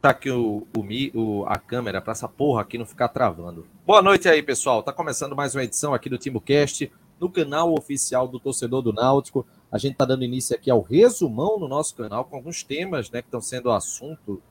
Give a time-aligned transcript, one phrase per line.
[0.00, 0.66] tá aqui o,
[1.14, 3.66] o, a câmera para essa porra aqui não ficar travando.
[3.86, 4.82] Boa noite aí, pessoal.
[4.82, 9.46] Tá começando mais uma edição aqui do TimbuCast, no canal oficial do Torcedor do Náutico.
[9.70, 13.20] A gente tá dando início aqui ao resumão no nosso canal com alguns temas, né,
[13.20, 14.42] que estão sendo assunto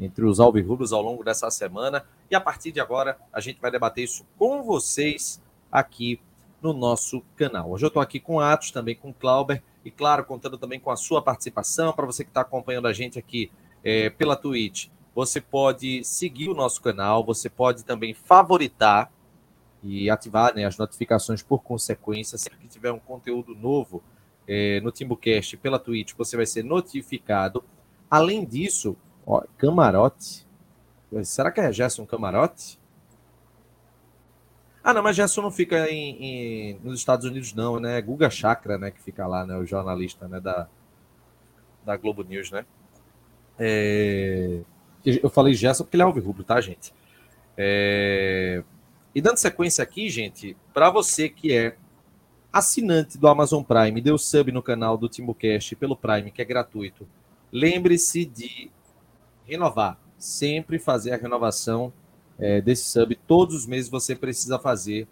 [0.00, 2.04] entre os alvirrubros ao longo dessa semana.
[2.28, 5.40] E a partir de agora, a gente vai debater isso com vocês
[5.70, 6.20] aqui
[6.60, 7.70] no nosso canal.
[7.70, 10.90] Hoje eu estou aqui com Atos, também com o Clauber, e claro, contando também com
[10.90, 13.48] a sua participação, para você que está acompanhando a gente aqui
[13.84, 19.10] é, pela Twitch, você pode seguir o nosso canal, você pode também favoritar
[19.82, 22.38] e ativar né, as notificações por consequência.
[22.38, 24.02] Sempre que tiver um conteúdo novo
[24.46, 27.64] é, no TimbuCast pela Twitch, você vai ser notificado.
[28.10, 30.46] Além disso, ó, camarote.
[31.24, 32.78] Será que é Gerson Camarote?
[34.84, 37.98] Ah, não, mas Gerson não fica em, em, nos Estados Unidos, não, né?
[37.98, 38.90] É Guga Chakra, né?
[38.90, 39.56] Que fica lá, né?
[39.56, 40.68] O jornalista né, da,
[41.84, 42.64] da Globo News, né?
[43.58, 44.60] É...
[45.04, 46.92] Eu falei Gerson porque ele é alvirrubro, tá, gente?
[47.56, 48.62] É...
[49.14, 51.76] E dando sequência aqui, gente, para você que é
[52.52, 57.08] assinante do Amazon Prime, deu sub no canal do TimbuCast pelo Prime, que é gratuito,
[57.52, 58.70] lembre-se de
[59.44, 59.98] renovar.
[60.18, 61.92] Sempre fazer a renovação
[62.38, 63.14] é, desse sub.
[63.26, 65.06] Todos os meses você precisa fazer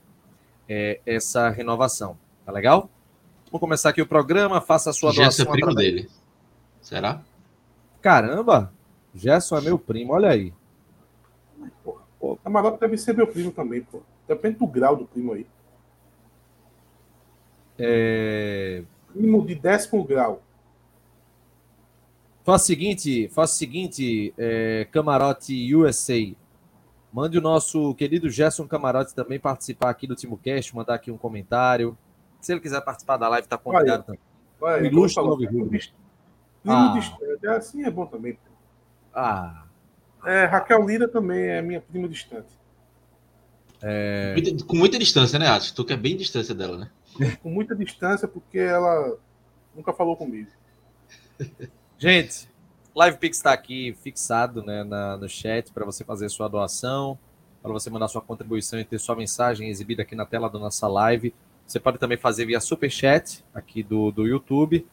[0.68, 2.18] é, essa renovação.
[2.44, 2.90] Tá legal?
[3.46, 4.60] Vamos começar aqui o programa.
[4.60, 5.46] Faça a sua Gerson doação.
[5.46, 5.94] é primo através...
[5.94, 6.10] dele.
[6.80, 7.22] Será?
[8.06, 8.72] Caramba,
[9.12, 10.54] Gerson é meu primo, olha aí.
[11.82, 14.00] Pô, pô, Camarada deve ser meu primo também, pô.
[14.28, 15.44] Depende do grau do primo aí.
[17.76, 18.84] É...
[19.12, 20.40] Primo de décimo grau.
[22.44, 26.32] Faça o seguinte, faça o seguinte, é, Camarote USA.
[27.12, 31.98] Mande o nosso querido Gerson Camarote também participar aqui do TimoCast, mandar aqui um comentário.
[32.40, 34.20] Se ele quiser participar da live, está convidado também.
[34.60, 35.20] Vai, ilustre
[36.66, 36.98] Primo ah.
[36.98, 37.46] distante.
[37.46, 38.36] Assim é bom também.
[39.14, 39.64] Ah.
[40.24, 42.48] É, Raquel Lira também é minha prima distante.
[43.80, 44.34] É...
[44.66, 45.70] Com muita distância, né, Atos?
[45.70, 46.90] Tu quer bem distância dela, né?
[47.40, 49.16] Com muita distância, porque ela
[49.74, 50.50] nunca falou comigo.
[51.96, 52.48] Gente,
[52.94, 57.16] Live Pix está aqui fixado né, na, no chat para você fazer sua doação,
[57.62, 60.88] para você mandar sua contribuição e ter sua mensagem exibida aqui na tela da nossa
[60.88, 61.32] live.
[61.64, 64.86] Você pode também fazer via Super Chat aqui do, do YouTube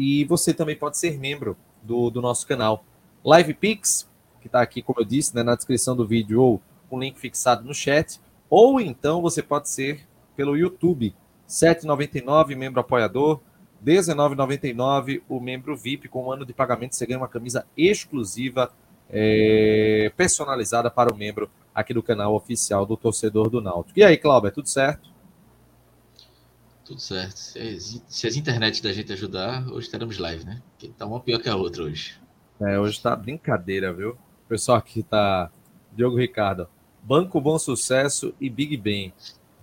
[0.00, 2.82] e você também pode ser membro do, do nosso canal.
[3.22, 4.08] Live Pix,
[4.40, 7.20] que está aqui, como eu disse, né, na descrição do vídeo ou com um link
[7.20, 8.18] fixado no chat.
[8.48, 11.14] Ou então você pode ser pelo YouTube, R$
[11.46, 13.40] 7,99 membro apoiador,
[13.84, 16.08] R$ 19,99 o membro VIP.
[16.08, 18.72] Com um ano de pagamento você ganha uma camisa exclusiva,
[19.10, 23.98] é, personalizada para o membro aqui do canal oficial do Torcedor do Náutico.
[23.98, 25.10] E aí, Cláudio, tudo certo?
[26.90, 27.36] Tudo certo.
[27.36, 30.60] Se as, se as internet da gente ajudar, hoje teremos live, né?
[30.76, 32.20] Que tá uma pior que a outra hoje.
[32.60, 34.18] É, hoje tá brincadeira, viu?
[34.44, 35.52] O pessoal aqui tá.
[35.92, 36.68] Diogo Ricardo.
[37.00, 39.14] Banco Bom Sucesso e Big Ben.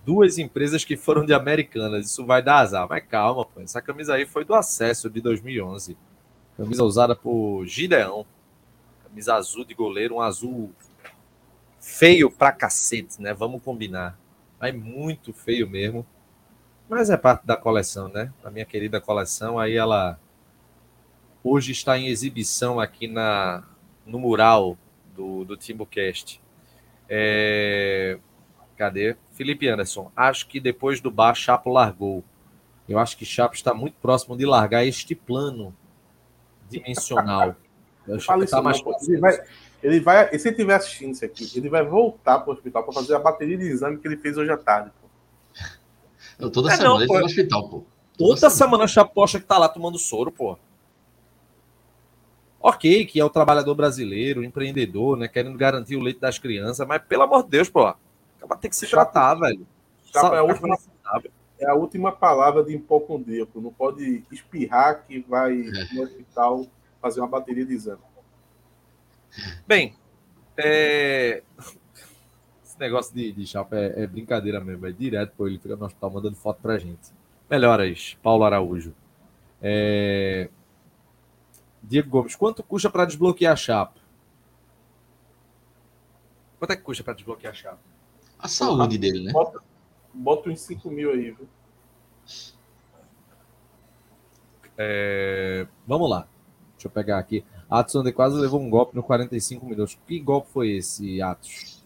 [0.06, 2.06] Duas empresas que foram de Americanas.
[2.06, 2.88] Isso vai dar azar.
[2.88, 3.60] Mas calma, pô.
[3.60, 5.98] Essa camisa aí foi do acesso de 2011.
[6.56, 8.24] Camisa usada por Gideão.
[9.04, 10.14] Camisa azul de goleiro.
[10.14, 10.72] Um azul
[11.78, 13.34] feio pra cacete, né?
[13.34, 14.18] Vamos combinar.
[14.58, 16.06] Mas muito feio mesmo.
[16.88, 18.32] Mas é parte da coleção, né?
[18.42, 20.18] A minha querida coleção, aí ela
[21.44, 23.62] hoje está em exibição aqui na,
[24.06, 24.76] no mural
[25.14, 26.40] do, do TimbuCast.
[27.08, 28.18] É...
[28.76, 29.16] Cadê?
[29.32, 30.10] Felipe Anderson.
[30.16, 32.24] Acho que depois do bar, Chapo largou.
[32.88, 35.74] Eu acho que Chapo está muito próximo de largar este plano
[36.70, 37.56] dimensional.
[38.06, 39.44] Eu Fala tá mais não, ele vai,
[39.82, 42.94] ele vai, se ele estiver assistindo isso aqui, ele vai voltar para o hospital para
[42.94, 44.90] fazer a bateria de exame que ele fez hoje à tarde.
[46.38, 47.84] Eu, toda é, semana não, ele tá no hospital, pô.
[48.16, 50.56] Toda, toda semana, a Chapo acha que tá lá tomando soro, pô.
[52.60, 55.28] Ok, que é o trabalhador brasileiro, o empreendedor, né?
[55.28, 58.76] Querendo garantir o leite das crianças, mas pelo amor de Deus, pô, acaba tem que
[58.76, 59.66] se tratar, velho.
[60.12, 60.78] Chapa, é, a última,
[61.58, 63.60] é a última palavra de hipocondríaco.
[63.60, 65.94] Não pode espirrar que vai é.
[65.94, 66.66] no hospital
[67.00, 68.02] fazer uma bateria de exame.
[69.66, 69.94] Bem,
[70.56, 71.42] é...
[72.78, 74.86] esse negócio de, de chapa é, é, brincadeira mesmo.
[74.86, 77.10] É direto, pô, ele fica no hospital mandando foto pra gente.
[77.50, 78.94] Melhoras, Paulo Araújo.
[79.60, 80.48] É...
[81.82, 83.98] Diego Gomes, quanto custa para desbloquear a chapa?
[86.58, 87.80] Quanto é que custa para desbloquear a chapa?
[88.38, 89.32] A saúde dele, né?
[89.32, 89.60] Bota,
[90.14, 91.48] bota uns 5 mil aí, viu?
[94.76, 95.66] É...
[95.86, 96.28] Vamos lá.
[96.74, 97.44] Deixa eu pegar aqui.
[97.68, 99.98] Atos de quase levou um golpe no 45 minutos.
[100.06, 101.77] Que golpe foi esse, Atos?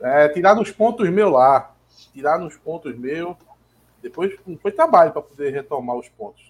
[0.00, 1.74] É, tirar nos pontos meu lá.
[2.12, 3.36] Tirar nos pontos meu.
[4.02, 6.48] Depois foi trabalho para poder retomar os pontos.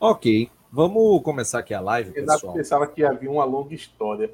[0.00, 2.52] Ok, vamos começar aqui a live, Renato pessoal.
[2.52, 4.30] pensava que havia uma longa história.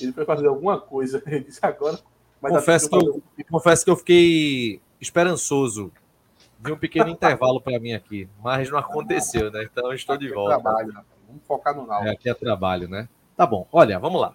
[0.00, 1.98] Ele foi fazer alguma coisa, ele disse agora.
[2.42, 5.90] confesso, que eu, confesso que eu fiquei esperançoso
[6.58, 9.64] de um pequeno intervalo para mim aqui, mas não aconteceu, né?
[9.64, 10.60] Então eu estou de volta.
[10.60, 10.92] Trabalho,
[11.26, 12.08] vamos focar no Náutico.
[12.08, 13.08] É, aqui é trabalho, né?
[13.36, 14.34] Tá bom, olha, vamos lá.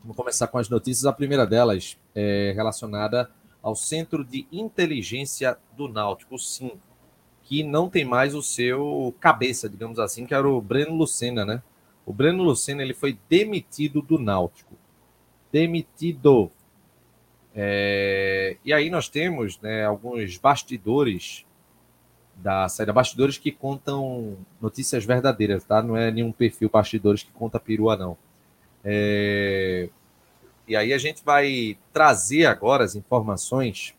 [0.00, 1.06] Vamos começar com as notícias.
[1.06, 3.30] A primeira delas é relacionada
[3.62, 6.78] ao Centro de Inteligência do Náutico, SIM
[7.48, 11.62] que não tem mais o seu cabeça, digamos assim, que era o Breno Lucena, né?
[12.04, 14.76] O Breno Lucena ele foi demitido do Náutico.
[15.50, 16.50] Demitido.
[17.54, 18.58] É...
[18.62, 21.46] E aí nós temos né, alguns bastidores
[22.38, 25.82] da saída, bastidores que contam notícias verdadeiras, tá?
[25.82, 28.16] Não é nenhum perfil bastidores que conta perua, não.
[28.84, 29.88] É...
[30.66, 33.94] E aí a gente vai trazer agora as informações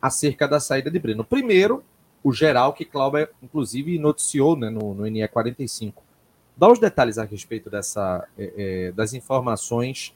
[0.00, 1.24] acerca da saída de Breno.
[1.24, 1.84] Primeiro,
[2.24, 6.02] o geral que Cláudio, inclusive, noticiou né, no, no NE 45.
[6.56, 10.14] Dá os detalhes a respeito dessa, é, é, das informações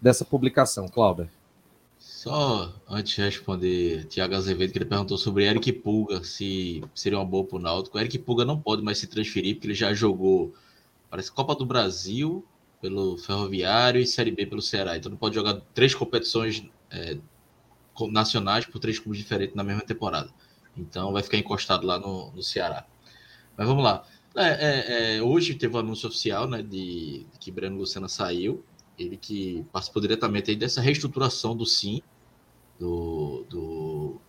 [0.00, 1.28] dessa publicação, Cláudio.
[2.18, 7.24] Só antes de responder, Tiago Azevedo, que ele perguntou sobre Eric Pulga, se seria uma
[7.24, 7.96] boa para o Náutico.
[7.96, 10.52] Eric Pulga não pode mais se transferir, porque ele já jogou,
[11.08, 12.44] parece, Copa do Brasil
[12.82, 14.96] pelo Ferroviário e Série B pelo Ceará.
[14.96, 17.16] Então não pode jogar três competições é,
[18.10, 20.28] nacionais por três clubes diferentes na mesma temporada.
[20.76, 22.84] Então vai ficar encostado lá no, no Ceará.
[23.56, 24.04] Mas vamos lá.
[24.34, 28.08] É, é, é, hoje teve o um anúncio oficial né, de, de, que Breno Lucena
[28.08, 28.64] saiu.
[28.98, 32.02] Ele que participou diretamente dessa reestruturação do SIM,
[32.78, 34.20] do, do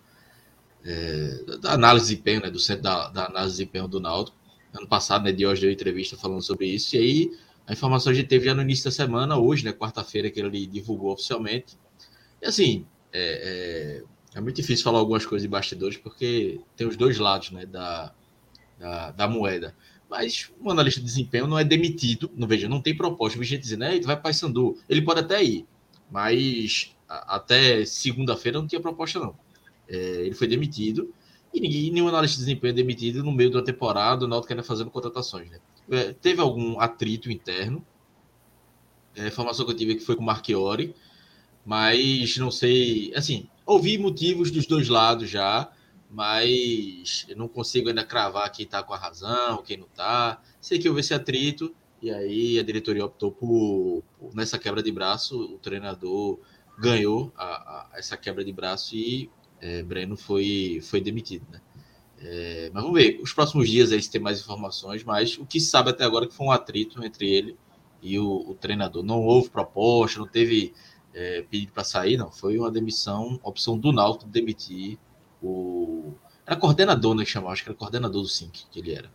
[0.83, 4.37] é, da análise de desempenho, né, do centro da, da, análise de desempenho do Náutico.
[4.73, 6.95] Ano passado, né, Dios deu entrevista falando sobre isso.
[6.95, 7.37] E aí
[7.67, 10.65] a informação a gente teve já no início da semana, hoje, né, quarta-feira, que ele
[10.65, 11.77] divulgou oficialmente.
[12.41, 16.95] E assim, é, é é muito difícil falar algumas coisas de bastidores, porque tem os
[16.95, 18.13] dois lados né, da,
[18.77, 19.75] da, da moeda.
[20.09, 23.37] Mas um analista de desempenho não é demitido, não veja, não tem proposta.
[23.37, 24.77] Vi gente dizendo, ele vai para Sandu.
[24.89, 25.67] Ele pode até ir,
[26.09, 29.35] mas até segunda-feira não tinha proposta, não.
[29.87, 29.95] É,
[30.25, 31.13] ele foi demitido
[31.53, 34.63] e ninguém, nenhum analista de desempenho é demitido no meio da temporada, o Náutico ainda
[34.63, 35.49] fazendo contratações.
[35.49, 35.59] Né?
[35.91, 37.85] É, teve algum atrito interno.
[39.15, 40.95] É, a informação que eu tive aqui foi com o Marchiori,
[41.65, 43.11] mas não sei.
[43.15, 45.71] Assim, ouvi motivos dos dois lados já,
[46.09, 50.41] mas eu não consigo ainda cravar quem está com a razão, quem não está.
[50.59, 54.91] Sei que houve esse atrito, e aí a diretoria optou por, por nessa quebra de
[54.91, 56.39] braço, o treinador
[56.77, 59.29] ganhou a, a, essa quebra de braço e
[59.61, 61.61] é, Breno foi, foi demitido, né?
[62.21, 65.59] É, mas vamos ver, os próximos dias aí se tem mais informações, mas o que
[65.59, 67.57] se sabe até agora é que foi um atrito entre ele
[68.01, 69.03] e o, o treinador.
[69.03, 70.73] Não houve proposta, não teve
[71.13, 72.31] é, pedido para sair, não.
[72.31, 74.97] Foi uma demissão, opção do Náutico demitir
[75.41, 76.13] o.
[76.45, 77.23] Era coordenador, né?
[77.23, 79.11] Que chamava, acho que era coordenador do SINC que ele era.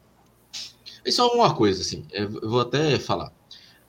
[1.05, 3.33] E só uma coisa, assim, é, eu vou até falar.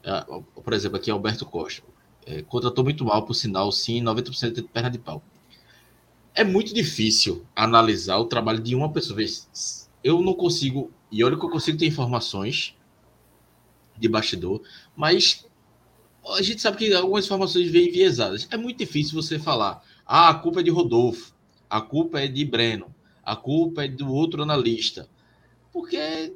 [0.03, 0.21] É,
[0.63, 1.83] por exemplo, aqui Alberto Costa.
[2.25, 5.23] É, contratou muito mal, por sinal, sim, 90% de perna de pau.
[6.33, 9.19] É muito difícil analisar o trabalho de uma pessoa.
[10.03, 12.75] Eu não consigo, e olha que eu consigo ter informações
[13.97, 14.61] de bastidor,
[14.95, 15.45] mas
[16.27, 18.47] a gente sabe que algumas informações vêm enviesadas.
[18.51, 21.34] É muito difícil você falar, ah, a culpa é de Rodolfo,
[21.69, 22.93] a culpa é de Breno,
[23.23, 25.09] a culpa é do outro analista.
[25.71, 26.33] Porque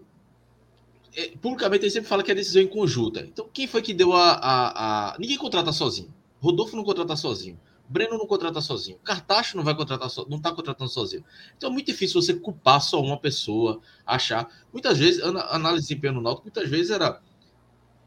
[1.15, 3.21] é, publicamente ele sempre fala que é decisão em conjunta.
[3.21, 6.13] Então, quem foi que deu a, a, a, Ninguém contrata sozinho.
[6.41, 7.59] Rodolfo não contrata sozinho.
[7.89, 9.00] Breno não contrata sozinho.
[9.03, 10.25] Cartacho não vai contratar so...
[10.29, 11.24] não está contratando sozinho.
[11.57, 14.48] Então é muito difícil você culpar só uma pessoa, achar.
[14.71, 17.19] Muitas vezes, análise de desempenho no muitas vezes era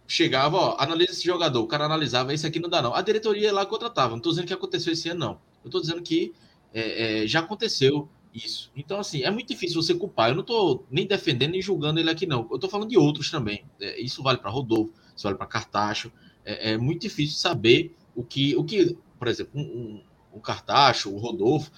[0.07, 2.95] chegava, ó, analisa esse jogador, o cara analisava, esse aqui não dá não.
[2.95, 5.33] A diretoria lá contratava, não estou dizendo que aconteceu esse ano não.
[5.64, 6.33] Eu estou dizendo que
[6.73, 8.71] é, é, já aconteceu Isso.
[8.75, 10.31] Então, assim, é muito difícil você culpar.
[10.31, 12.47] Eu não estou nem defendendo nem julgando ele aqui, não.
[12.50, 13.64] Eu estou falando de outros também.
[13.79, 16.11] É, isso vale para Rodolfo, isso vale para Cartacho.
[16.45, 20.02] É, é, muito difícil saber o que, o que por exemplo, um, um,
[20.38, 21.71] um Cartacho, o Rodolfo,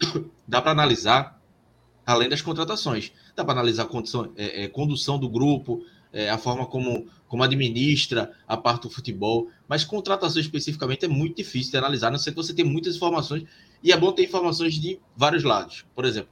[0.46, 1.40] dá para analisar
[2.04, 3.12] além das contratações.
[3.36, 5.84] Dá para analisar a condição, é, é, condução do grupo,
[6.32, 11.70] a forma como, como administra a parte do futebol, mas contratação especificamente é muito difícil
[11.70, 13.44] de analisar, não ser que você tenha muitas informações,
[13.82, 15.84] e é bom ter informações de vários lados.
[15.94, 16.30] Por exemplo,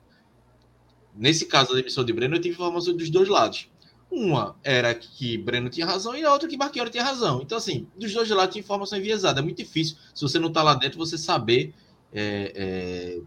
[1.15, 3.69] nesse caso da emissão de Breno, eu tive informações dos dois lados.
[4.11, 7.41] Uma era que Breno tinha razão e a outra que Marquinhos tinha razão.
[7.43, 9.41] Então, assim, dos dois lados tinha informação enviesada.
[9.41, 11.75] É muito difícil, se você não está lá dentro, você saber
[12.13, 13.21] é, é,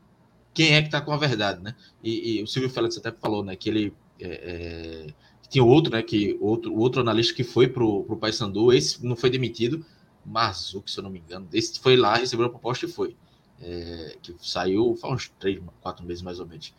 [0.54, 1.76] quem é que está com a verdade, né?
[2.04, 5.14] E, e, o Silvio Félix até falou, né, que ele é, é
[5.52, 9.30] tinha outro, né, que outro, outro analista que foi pro, pro Paysandu, esse não foi
[9.30, 9.86] demitido,
[10.26, 13.18] Mazuco, se eu não me engano, esse foi lá, recebeu a proposta e foi.
[13.64, 16.74] É, que saiu faz uns três, quatro meses mais ou menos.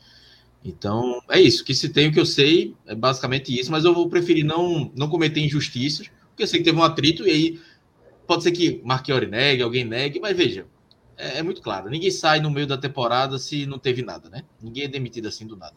[0.65, 1.65] Então, é isso.
[1.65, 4.91] Que se tem o que eu sei, é basicamente isso, mas eu vou preferir não,
[4.97, 7.61] não cometer injustiças, porque eu sei que teve um atrito, e aí
[8.27, 10.67] pode ser que Marchiori negue, alguém negue, mas veja,
[11.17, 11.91] é, é, muito claro.
[11.91, 14.45] Ninguém sai no meio da temporada se não teve nada, né?
[14.61, 15.77] Ninguém é demitido assim do nada.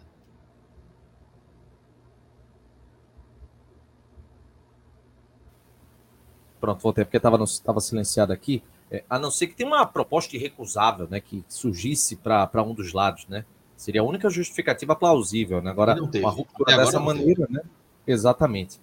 [6.59, 8.63] Pronto, voltei porque estava silenciado aqui.
[8.91, 11.19] É, a não ser que tenha uma proposta irrecusável, né?
[11.19, 13.45] Que surgisse para um dos lados, né?
[13.75, 15.71] Seria a única justificativa plausível, né?
[15.71, 17.61] Agora, uma ruptura dessa maneira, né?
[18.07, 18.79] Exatamente.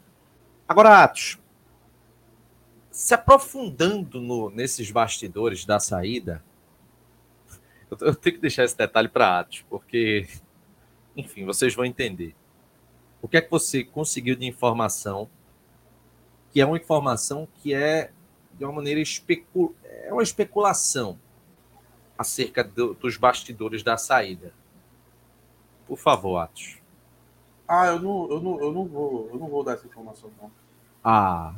[0.69, 1.39] Agora, Atos,
[2.91, 6.45] se aprofundando no, nesses bastidores da saída,
[7.91, 10.29] eu, eu tenho que deixar esse detalhe para Atos, porque,
[11.17, 12.35] enfim, vocês vão entender.
[13.23, 15.31] O que é que você conseguiu de informação
[16.53, 18.13] que é uma informação que é,
[18.59, 19.75] de uma maneira, especu...
[20.03, 21.19] é uma especulação
[22.17, 24.53] acerca do, dos bastidores da saída.
[25.87, 26.79] Por favor, Atos.
[27.67, 30.51] Ah, eu não, eu não, eu não vou, eu não vou dar essa informação, não.
[31.03, 31.55] Ah.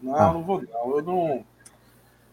[0.00, 0.32] Não, ah.
[0.32, 0.96] não vou, não.
[0.96, 1.44] Eu não.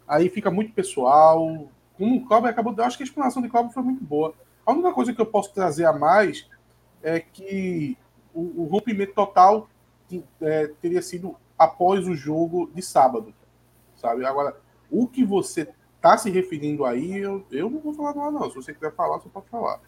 [0.08, 1.68] Aí fica muito pessoal.
[1.98, 2.74] Como o Cláudio acabou.
[2.75, 4.34] Eu acho que a explanação de Cláudio foi muito boa.
[4.65, 6.48] A única coisa que eu posso trazer a mais
[7.04, 7.98] é que
[8.34, 9.70] o, o rompimento total
[10.42, 13.34] é, teria sido após o jogo de sábado,
[13.96, 14.25] sabe?
[14.25, 14.58] Agora,
[14.89, 18.50] o que você está se referindo aí, eu, eu não vou falar nada, não.
[18.50, 19.80] Se você quiser falar, você pode falar.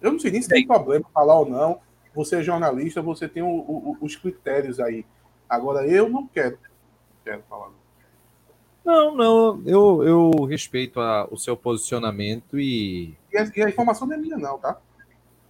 [0.00, 1.80] Eu não sei nem se tem problema falar ou não.
[2.14, 5.06] Você é jornalista, você tem o, o, os critérios aí.
[5.48, 6.58] Agora, eu não quero,
[7.24, 7.70] quero falar.
[8.84, 13.16] Não, não, eu, eu respeito a, o seu posicionamento e...
[13.32, 14.78] E a, e a, informação não é minha, não, tá?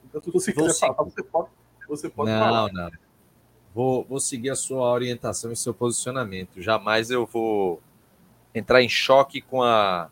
[0.04, 1.49] Então, se você quiser falar, você pode
[1.88, 2.73] você pode não, falar.
[2.73, 2.90] Não,
[3.75, 6.62] Vou, vou seguir a sua orientação e seu posicionamento.
[6.62, 7.83] Jamais eu vou
[8.54, 10.09] entrar em choque com a,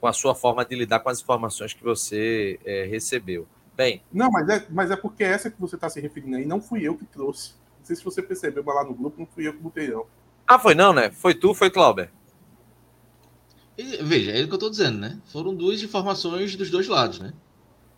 [0.00, 3.46] com a sua forma de lidar com as informações que você é, recebeu.
[3.76, 4.02] Bem.
[4.12, 6.82] Não, mas é, mas é porque essa que você está se referindo aí não fui
[6.82, 7.54] eu que trouxe.
[7.78, 10.04] Não sei se você percebeu, mas lá no grupo não fui eu que botei, não.
[10.46, 11.10] Ah, foi não, né?
[11.10, 12.10] Foi tu, foi Clauber.
[14.02, 15.18] Veja, é o que eu estou dizendo, né?
[15.26, 17.32] Foram duas informações dos dois lados, né?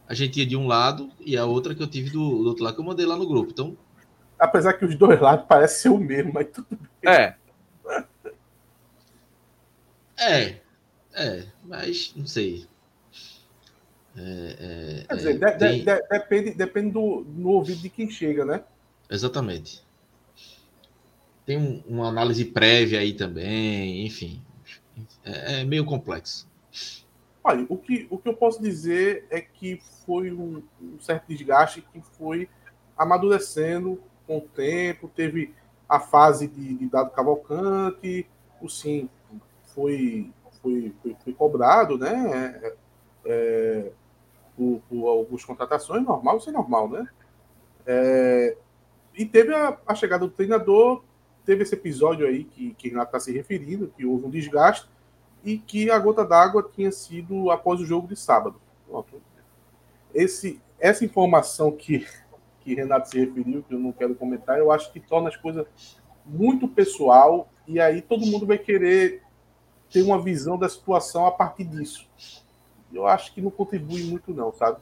[0.07, 2.65] a gente ia de um lado e a outra que eu tive do, do outro
[2.65, 3.51] lado que eu mandei lá no grupo.
[3.51, 3.77] Então.
[4.45, 7.13] Apesar que os dois lados parecem ser o mesmo, mas tudo bem.
[7.13, 7.35] É.
[10.19, 10.61] É.
[11.15, 12.67] É, mas não sei.
[14.17, 15.79] É, é, Quer dizer, é, de, tem...
[15.79, 18.63] de, de, depende, depende do no ouvido de quem chega, né?
[19.09, 19.83] Exatamente.
[21.47, 24.43] Tem um, uma análise prévia aí também, enfim.
[25.25, 26.47] É, é meio complexo.
[27.43, 31.83] Olha, o que, o que eu posso dizer é que foi um, um certo desgaste
[31.93, 32.49] que foi
[32.97, 35.11] amadurecendo com o tempo.
[35.14, 35.54] Teve
[35.88, 38.26] a fase de, de dado Cavalcante,
[38.61, 39.09] o sim
[39.75, 40.31] foi,
[40.62, 42.61] foi, foi, foi cobrado, né?
[42.64, 42.75] É,
[43.26, 43.93] é,
[44.57, 47.09] por, por, algumas contratações, normal, isso é normal, né?
[47.87, 48.57] É,
[49.14, 51.02] e teve a, a, chegada do treinador,
[51.45, 54.88] teve esse episódio aí que, que Renato está se referindo, que houve um desgaste,
[55.45, 58.61] e que a gota d'água tinha sido após o jogo de sábado.
[60.14, 62.07] Esse, essa informação que,
[62.64, 65.66] que Renato se referiu, que eu não quero comentar, eu acho que torna as coisas
[66.25, 69.23] muito pessoal e aí todo mundo vai querer
[69.90, 72.09] ter uma visão da situação a partir disso.
[72.92, 74.78] Eu acho que não contribui muito não, sabe?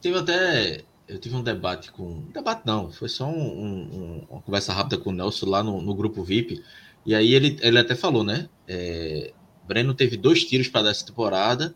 [0.00, 2.22] Teve até eu tive um debate com.
[2.32, 5.94] Debate não, foi só um, um, uma conversa rápida com o Nelson lá no, no
[5.94, 6.62] grupo VIP.
[7.04, 8.48] E aí ele, ele até falou, né?
[8.66, 9.32] É,
[9.66, 11.74] Breno teve dois tiros para essa temporada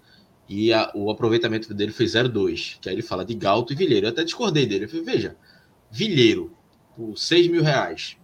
[0.48, 2.78] e a, o aproveitamento dele foi 0,2.
[2.80, 4.06] Que aí ele fala de Galto e Vilheiro.
[4.06, 4.84] Eu até discordei dele.
[4.84, 5.36] Eu falei, veja,
[5.90, 6.52] Vilheiro,
[6.96, 8.16] por 6 mil reais,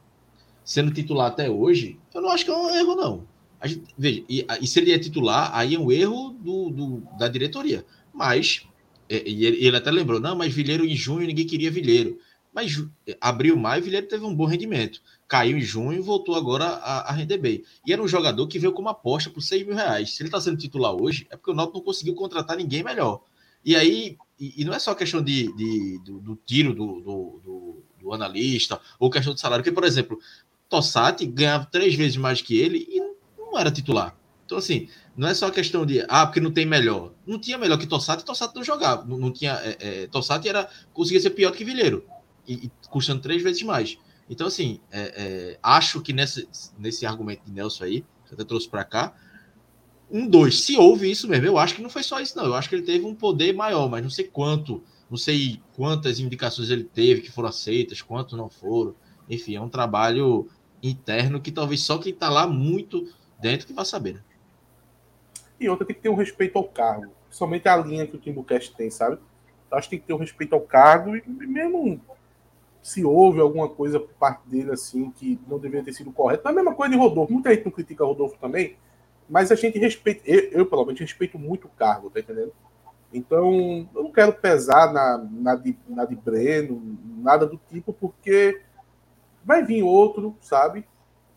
[0.64, 3.26] sendo titular até hoje, eu não acho que é um erro, não.
[3.64, 7.28] Gente, veja, e, e, se ele é titular, aí é um erro do, do da
[7.28, 7.84] diretoria.
[8.12, 8.66] Mas,
[9.08, 12.18] é, e ele, ele, até lembrou, não, mas Vilheiro em junho ninguém queria Vilheiro.
[12.52, 12.84] Mas
[13.20, 15.00] abril, maio, Vilheiro teve um bom rendimento.
[15.34, 17.64] Caiu em junho e voltou agora a, a, render bem.
[17.84, 20.14] E era um jogador que veio como aposta por 6 mil reais.
[20.14, 23.20] Se ele está sendo titular hoje, é porque o Náutico não conseguiu contratar ninguém melhor.
[23.64, 27.82] E aí, e, e não é só questão de, de do, do, tiro do, do,
[28.00, 29.64] do, analista ou questão de salário.
[29.64, 30.20] Porque, por exemplo,
[30.68, 33.00] Tossati ganhava três vezes mais que ele e
[33.36, 34.16] não era titular.
[34.46, 37.12] Então, assim, não é só questão de, ah, porque não tem melhor.
[37.26, 39.04] Não tinha melhor que Tossati, Tossati não jogava.
[39.04, 42.04] Não, não tinha, é, é, Tossati era, conseguia ser pior que Vilheiro
[42.46, 43.98] e, e custando três vezes mais.
[44.28, 48.68] Então, assim, é, é, acho que nesse, nesse argumento de Nelson aí, que até trouxe
[48.68, 49.14] para cá,
[50.10, 52.46] um, dois, se houve isso mesmo, eu acho que não foi só isso, não.
[52.46, 56.20] Eu acho que ele teve um poder maior, mas não sei quanto, não sei quantas
[56.20, 58.94] indicações ele teve que foram aceitas, quantos não foram.
[59.28, 60.48] Enfim, é um trabalho
[60.82, 63.08] interno que talvez só quem está lá muito
[63.40, 64.20] dentro que vai saber, né?
[65.58, 67.12] E outra, tem que ter um respeito ao cargo.
[67.26, 69.18] Principalmente a linha que o Timbucast tem, sabe?
[69.70, 72.00] Eu acho que tem que ter um respeito ao cargo e mesmo
[72.84, 76.46] se houve alguma coisa por parte dele assim que não deveria ter sido correto.
[76.46, 77.32] É a mesma coisa de Rodolfo.
[77.32, 78.76] Muita gente não critica Rodolfo também,
[79.26, 82.52] mas a gente respeita, eu, eu pelo menos respeito muito o cargo, tá entendendo?
[83.10, 88.60] Então, eu não quero pesar na, na, de, na de Breno, nada do tipo, porque
[89.42, 90.86] vai vir outro, sabe?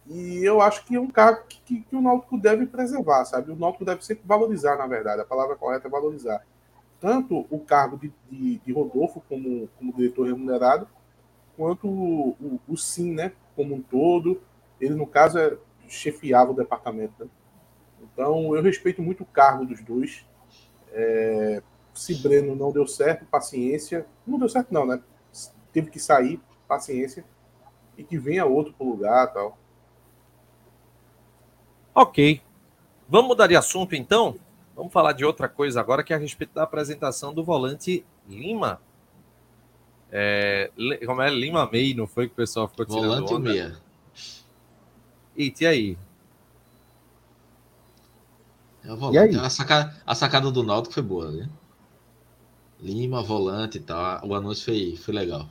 [0.05, 3.53] E eu acho que é um cargo que, que, que, o Náutico deve preservar, sabe?
[3.53, 5.21] O Náutico deve sempre valorizar, na verdade.
[5.21, 6.45] A palavra correta é valorizar.
[6.99, 10.89] Tanto o cargo de, de, de Rodolfo como, como diretor remunerado,
[11.57, 14.39] quanto o, o, o Sim, né, como um todo.
[14.79, 17.25] Ele, no caso, é, chefiava o departamento.
[17.25, 17.29] Né?
[18.03, 20.25] Então, eu respeito muito o cargo dos dois.
[20.91, 21.61] É,
[21.93, 24.05] se Breno não deu certo, paciência.
[24.25, 25.01] Não deu certo, não, né?
[25.73, 27.25] Teve que sair, paciência.
[27.97, 29.57] E que venha outro para o lugar tal.
[31.93, 32.41] Ok.
[33.09, 34.35] Vamos mudar de assunto, então?
[34.75, 38.79] Vamos falar de outra coisa agora, que é a respeito da apresentação do volante Lima
[40.11, 40.71] é,
[41.05, 43.49] como é Lima May, não foi que o pessoal ficou tirando Volante onda?
[43.49, 43.77] meia.
[45.35, 45.97] E aí?
[48.83, 49.17] É o volante.
[49.17, 49.35] E aí?
[49.35, 51.49] A, sacada, a sacada do Náutico foi boa, né?
[52.79, 54.25] Lima, volante e tal.
[54.25, 55.49] O anúncio foi, foi legal.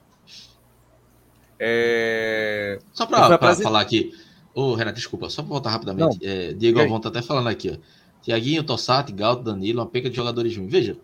[1.58, 2.78] É...
[2.92, 4.12] Só para falar aqui.
[4.54, 6.18] Ô, Renato, desculpa, só para voltar rapidamente.
[6.26, 7.76] É, Diego Alvão tá até falando aqui, ó.
[8.22, 10.72] Tiaguinho, Tossati, Galto, Danilo, uma penca de jogadores ruins.
[10.72, 10.96] Veja,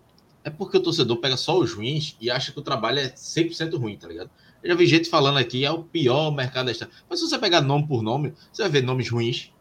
[0.43, 3.77] é porque o torcedor pega só os ruins e acha que o trabalho é 100%
[3.79, 4.29] ruim, tá ligado?
[4.61, 7.61] Eu já vi gente falando aqui, é o pior mercado da Mas se você pegar
[7.61, 9.53] nome por nome, você vai ver nomes ruins,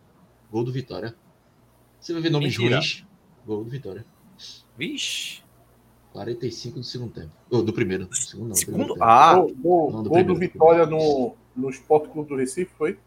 [0.50, 1.14] gol do Vitória.
[2.00, 2.76] Você vai ver nomes Mentira.
[2.76, 3.06] ruins,
[3.46, 4.04] gol do Vitória.
[4.76, 5.42] Vixe.
[6.12, 7.32] 45 do segundo tempo.
[7.50, 8.06] Ou do primeiro.
[8.06, 8.96] Do segundo, não, segundo?
[9.00, 12.98] Ah, gol, gol, não, do, gol do Vitória no, no Esporte Clube do Recife, foi?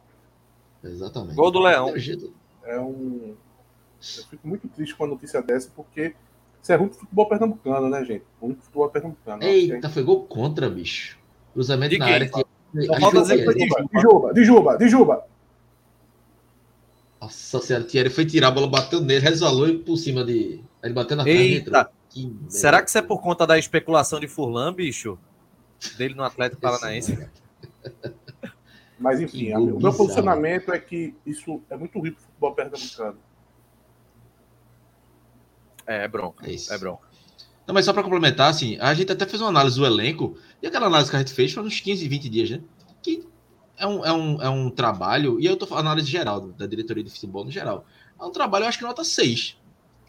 [0.83, 1.35] Exatamente.
[1.35, 1.93] Gol do Leão.
[2.63, 3.35] É um.
[4.17, 6.15] Eu fico muito triste com a notícia dessa, porque
[6.65, 8.23] isso é ruim pro futebol pernambucano, né, gente?
[8.41, 9.43] Ruim pro futebol pernambucano.
[9.43, 11.15] Eita, foi gol contra, bicho.
[11.53, 12.27] Cruzamento de na área.
[12.27, 12.43] Que...
[12.73, 15.27] De Juba, de Juba, de Juba.
[17.21, 20.59] Nossa senhora, Thierry foi tirar, a bola bateu nele, resvalou e por cima de.
[20.81, 21.91] Ele bateu na Eita.
[22.09, 25.19] Que Será que isso é por conta da especulação de Furlan, bicho?
[25.99, 27.29] Dele no Atlético Paranaense?
[28.97, 33.19] Mas enfim, o meu posicionamento é que isso é muito ruim pro futebol pernambucano.
[35.87, 36.49] É, é bronca.
[36.49, 36.73] É, isso.
[36.73, 37.07] é bronca.
[37.67, 40.67] Não, mas só para complementar, assim, a gente até fez uma análise do elenco, e
[40.67, 42.61] aquela análise que a gente fez foi uns 15, 20 dias, né?
[43.01, 43.25] Que
[43.77, 47.03] é um, é um, é um trabalho, e eu tô falando análise geral, da diretoria
[47.03, 47.85] de futebol no geral.
[48.19, 49.57] É um trabalho, eu acho que nota 6.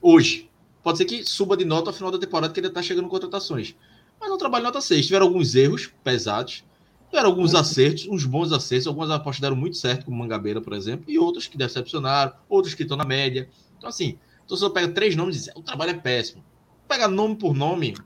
[0.01, 0.51] Hoje.
[0.83, 3.75] Pode ser que suba de nota ao final da temporada, que ele tá chegando contratações.
[4.21, 5.07] Mas é um trabalho nota 6.
[5.07, 6.63] Tiveram alguns erros pesados,
[7.11, 7.59] tiveram alguns uhum.
[7.59, 11.49] acertos, uns bons acertos, algumas apostas deram muito certo, como Mangabeira, por exemplo, e outros
[11.49, 13.49] que decepcionaram, outros que estão na média.
[13.77, 16.43] Então, assim, então, você pega três nomes e diz, o trabalho é péssimo.
[16.87, 17.97] Pega nome por nome,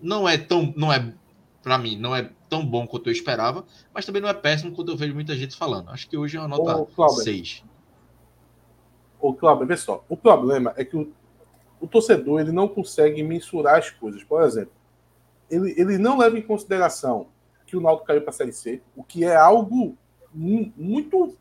[0.00, 1.14] não é tão, não é,
[1.62, 4.92] para mim, não é tão bom quanto eu esperava, mas também não é péssimo quanto
[4.92, 5.88] eu vejo muita gente falando.
[5.88, 6.86] Acho que hoje é uma nota
[7.22, 7.64] 6.
[9.18, 10.04] Ô, Cláudio, vê só.
[10.10, 11.10] O problema é que o,
[11.80, 14.22] o torcedor ele não consegue mensurar as coisas.
[14.22, 14.74] Por exemplo,
[15.50, 17.28] ele, ele não leva em consideração
[17.66, 19.96] que o Náutico caiu para a Série C, o que é algo
[20.34, 21.34] muito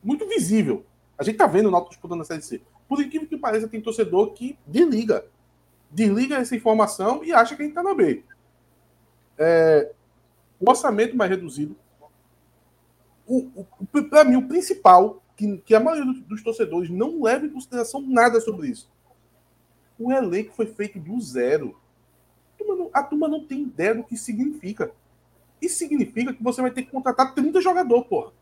[0.00, 0.84] muito visível.
[1.18, 2.62] A gente tá vendo o Náutico disputando a Série C.
[2.88, 5.26] Por incrível que pareça, tem torcedor que desliga.
[5.90, 8.24] Desliga essa informação e acha que a gente está na B.
[9.36, 9.92] É,
[10.58, 11.76] o orçamento mais reduzido.
[13.26, 17.50] O, o, Para mim, o principal, que, que a maioria dos torcedores não leva em
[17.50, 18.90] consideração nada sobre isso.
[19.98, 21.78] O elenco foi feito do zero.
[22.54, 24.92] A turma, não, a turma não tem ideia do que significa.
[25.60, 28.32] Isso significa que você vai ter que contratar 30 jogadores, porra.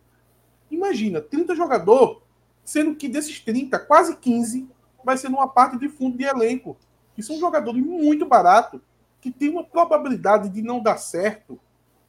[0.70, 2.18] Imagina, 30 jogadores
[2.66, 4.68] Sendo que desses 30, quase 15
[5.04, 6.76] vai ser numa parte de fundo de elenco,
[7.14, 8.80] que são jogadores muito baratos,
[9.20, 11.60] que tem uma probabilidade de não dar certo,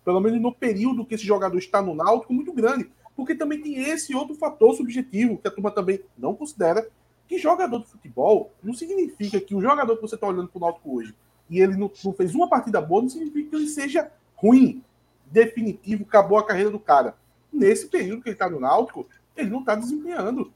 [0.03, 2.89] pelo menos no período que esse jogador está no Náutico, muito grande.
[3.15, 6.89] Porque também tem esse outro fator subjetivo, que a turma também não considera,
[7.27, 10.61] que jogador de futebol não significa que o jogador que você está olhando para o
[10.61, 11.15] Náutico hoje
[11.47, 14.83] e ele não, não, fez uma partida boa, não significa que ele seja ruim,
[15.27, 17.15] definitivo, acabou a carreira do cara.
[17.53, 20.51] Nesse período que ele está no Náutico, ele não está desempenhando.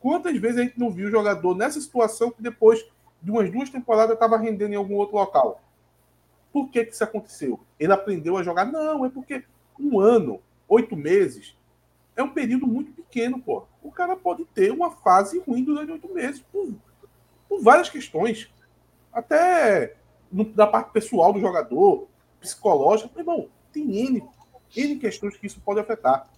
[0.00, 2.84] Quantas vezes a gente não viu o jogador nessa situação que depois
[3.22, 5.62] de umas duas temporadas estava rendendo em algum outro local?
[6.52, 7.60] Por que, que isso aconteceu?
[7.78, 8.64] Ele aprendeu a jogar?
[8.64, 9.44] Não, é porque
[9.78, 11.56] um ano, oito meses,
[12.14, 13.64] é um período muito pequeno, pô.
[13.82, 16.74] O cara pode ter uma fase ruim durante oito meses, por,
[17.48, 18.50] por várias questões.
[19.12, 19.96] Até
[20.30, 22.08] no, da parte pessoal do jogador,
[22.40, 23.18] psicológica.
[23.18, 24.22] Irmão, tem N,
[24.76, 26.28] N questões que isso pode afetar.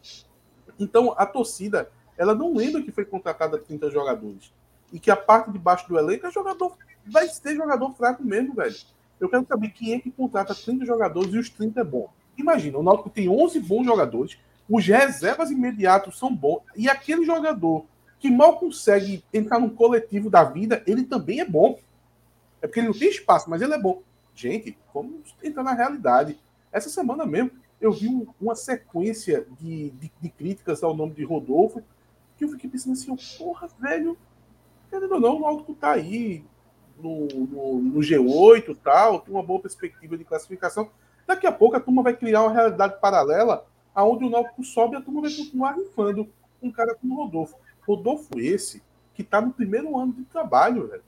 [0.78, 4.52] Então, a torcida, ela não lembra que foi contratada 30 jogadores.
[4.92, 6.76] E que a parte de baixo do elenco é jogador.
[7.06, 8.76] Vai ser jogador fraco mesmo, velho.
[9.20, 12.10] Eu quero saber quem é que contrata 30 jogadores e os 30 é bom.
[12.36, 17.84] Imagina, o Náutico tem 11 bons jogadores, os reservas imediatos são bons, e aquele jogador
[18.18, 21.78] que mal consegue entrar num coletivo da vida, ele também é bom.
[22.60, 24.02] É porque ele não tem espaço, mas ele é bom.
[24.34, 26.38] Gente, vamos entrar na realidade.
[26.72, 31.24] Essa semana mesmo, eu vi um, uma sequência de, de, de, críticas ao nome de
[31.24, 31.82] Rodolfo,
[32.36, 34.16] que eu fiquei pensando assim, porra, velho,
[34.90, 36.44] querendo ou não, o Náutico tá aí
[36.98, 40.90] no, no, no G8 e tal, tem uma boa perspectiva de classificação.
[41.26, 45.00] Daqui a pouco a turma vai criar uma realidade paralela aonde o Náutico sobe a
[45.00, 46.28] turma vai continuar rifando
[46.62, 47.56] um cara como Rodolfo.
[47.86, 48.82] Rodolfo esse
[49.14, 51.04] que está no primeiro ano de trabalho, velho.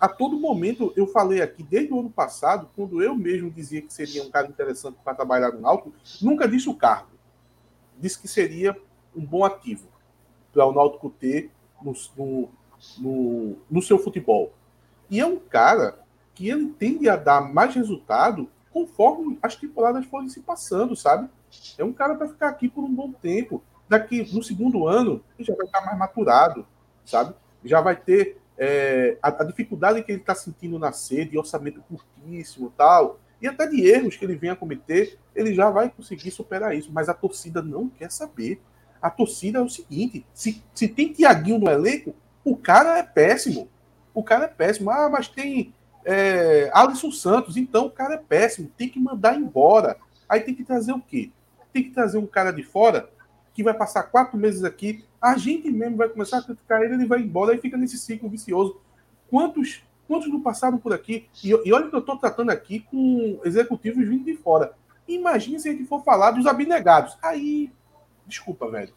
[0.00, 3.92] A todo momento, eu falei aqui, desde o ano passado, quando eu mesmo dizia que
[3.92, 7.10] seria um cara interessante para trabalhar no Náutico, nunca disse o cargo.
[7.98, 8.74] Disse que seria
[9.14, 9.86] um bom ativo
[10.52, 11.50] para o Náutico ter
[11.82, 12.48] no, no,
[12.98, 14.54] no, no seu futebol.
[15.10, 15.98] E é um cara
[16.34, 21.28] que ele tende a dar mais resultado conforme as temporadas forem se passando, sabe?
[21.76, 23.62] É um cara para ficar aqui por um bom tempo.
[23.86, 26.66] Daqui no segundo ano, ele já vai estar mais maturado,
[27.04, 27.34] sabe?
[27.62, 32.70] Já vai ter é, a, a, dificuldade que ele está sentindo na sede, orçamento curtíssimo
[32.76, 36.76] tal, e até de erros que ele venha a cometer, ele já vai conseguir superar
[36.76, 36.92] isso.
[36.92, 38.60] Mas a torcida não quer saber.
[39.00, 43.66] A torcida é o seguinte: se, se tem Tiaguinho no elenco, o cara é péssimo.
[44.12, 44.90] O cara é péssimo.
[44.90, 45.72] Ah, mas tem
[46.04, 49.96] é, Alisson Santos, então o cara é péssimo, tem que mandar embora.
[50.28, 51.30] Aí tem que trazer o quê?
[51.72, 53.08] Tem que trazer um cara de fora
[53.60, 57.06] que vai passar quatro meses aqui, a gente mesmo vai começar a criticar ele, ele
[57.06, 58.80] vai embora e fica nesse ciclo vicioso.
[59.28, 61.28] Quantos, quantos não passaram por aqui?
[61.44, 64.72] E, e olha que eu estou tratando aqui com executivos vindo de fora.
[65.06, 67.18] Imagina se a gente for falar dos abnegados.
[67.22, 67.70] Aí,
[68.26, 68.94] desculpa, velho.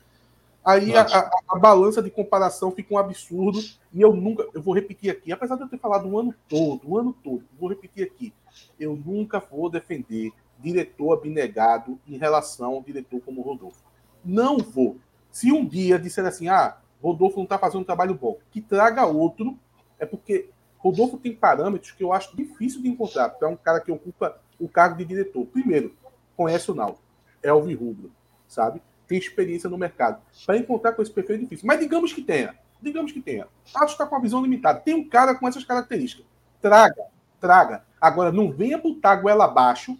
[0.64, 3.60] Aí a, a, a, balança de comparação fica um absurdo.
[3.94, 6.82] E eu nunca, eu vou repetir aqui, apesar de eu ter falado o ano todo,
[6.86, 8.34] o ano todo, vou repetir aqui.
[8.80, 13.83] Eu nunca vou defender diretor abnegado em relação ao diretor como Rodolfo.
[14.24, 14.98] Não vou.
[15.32, 19.06] Se um dia disser assim, ah, Rodolfo não está fazendo um trabalho bom, que traga
[19.06, 19.58] outro,
[20.00, 23.92] é porque Rodolfo tem parâmetros que eu acho difícil de encontrar para um cara que
[23.92, 25.46] ocupa o cargo de diretor.
[25.46, 25.96] Primeiro,
[26.36, 27.00] conhece o Naldo,
[27.42, 28.12] é o Rubro,
[28.48, 28.82] sabe?
[29.08, 30.22] Tem experiência no mercado.
[30.46, 31.68] Para encontrar com esse perfil é difícil.
[31.68, 32.56] Mas digamos que tenha.
[32.82, 33.48] Digamos que tenha.
[33.76, 34.80] Acho que está com uma visão limitada.
[34.80, 36.26] Tem um cara com essas características.
[36.62, 37.06] Traga,
[37.40, 37.86] traga.
[38.00, 39.98] Agora, não venha botar a goela abaixo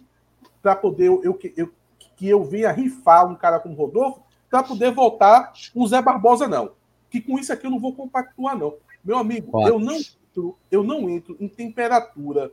[0.62, 1.72] para poder eu, eu,
[2.16, 6.72] que eu venha rifar um cara como Rodolfo para poder voltar o Zé Barbosa, não.
[7.10, 8.74] Que com isso aqui eu não vou compactuar, não.
[9.04, 12.50] Meu amigo, eu não, entro, eu não entro em temperatura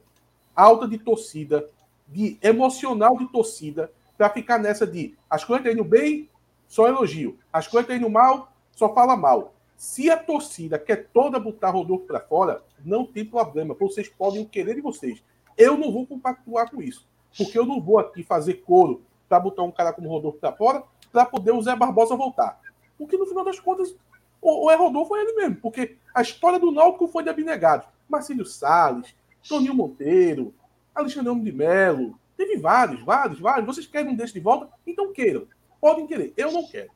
[0.56, 1.68] alta de torcida,
[2.08, 6.30] de emocional de torcida, para ficar nessa de as coisas estão indo bem,
[6.68, 7.38] só elogio.
[7.52, 9.54] As coisas estão indo mal, só fala mal.
[9.78, 13.74] Se a torcida quer toda botar Rodolfo para fora, não tem problema.
[13.74, 15.24] Vocês podem querer de vocês.
[15.58, 17.08] Eu não vou compactuar com isso.
[17.38, 20.84] Porque eu não vou aqui fazer coro para botar um cara como Rodolfo para fora
[21.10, 22.60] para poder o Zé Barbosa voltar.
[22.98, 23.96] Porque no final das contas,
[24.42, 25.56] ou é Rodolfo ou é ele mesmo.
[25.56, 27.88] Porque a história do Náutico foi de abnegados.
[28.10, 29.16] Marcílio Salles,
[29.48, 30.54] Toninho Monteiro,
[30.94, 32.20] Alexandre de Melo.
[32.36, 33.66] Teve vários, vários, vários.
[33.66, 34.68] Vocês querem um desses de volta?
[34.86, 35.48] Então queiram.
[35.80, 36.34] Podem querer.
[36.36, 36.92] Eu não quero.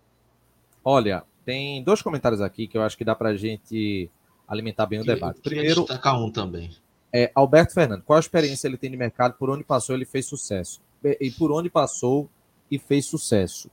[0.83, 4.09] Olha, tem dois comentários aqui que eu acho que dá para a gente
[4.45, 5.39] alimentar bem o debate.
[5.39, 6.75] Primeiro, destacar um também.
[7.13, 9.35] É, Alberto Fernando, qual a experiência ele tem de mercado?
[9.35, 10.81] Por onde passou, ele fez sucesso.
[11.19, 12.29] E por onde passou
[12.69, 13.69] e fez sucesso.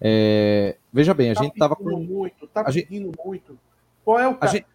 [0.00, 1.84] É, veja bem, a tá gente estava com.
[2.00, 3.18] Muito, tá a pedindo gente...
[3.24, 3.58] muito.
[4.04, 4.52] Qual é o cara?
[4.52, 4.66] Gente...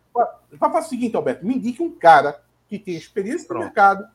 [0.57, 3.59] Faça o seguinte, Alberto, me indique um cara que tem experiência Pronto.
[3.59, 4.07] no mercado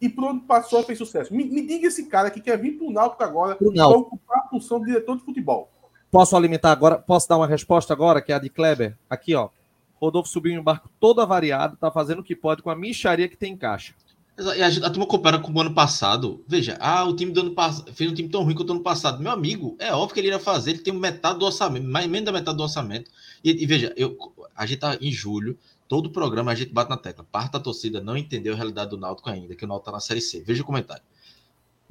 [0.00, 1.34] e por onde passou e fez sucesso.
[1.34, 4.48] Me, me diga esse cara que quer vir para o Náutico agora para ocupar a
[4.48, 5.70] função de diretor de futebol.
[6.10, 6.98] Posso alimentar agora?
[6.98, 8.96] Posso dar uma resposta agora, que é a de Kleber?
[9.08, 9.48] Aqui, ó.
[9.94, 13.28] Rodolfo subiu em um barco todo avariado, tá fazendo o que pode com a micharia
[13.28, 13.94] que tem em caixa.
[14.38, 16.42] E a, a turma compara com o ano passado.
[16.48, 18.82] Veja, ah, o time do ano passado fez um time tão ruim quanto o ano
[18.82, 19.22] passado.
[19.22, 22.26] Meu amigo, é óbvio que ele iria fazer, ele tem metade do orçamento, mais menos
[22.26, 23.10] da metade do orçamento.
[23.44, 24.16] E, e veja, eu,
[24.56, 27.26] a gente tá em julho, todo programa a gente bate na tecla.
[27.30, 30.00] Parte da torcida não entendeu a realidade do Náutico ainda, que o Náutico tá na
[30.00, 30.40] Série C.
[30.40, 31.02] Veja o comentário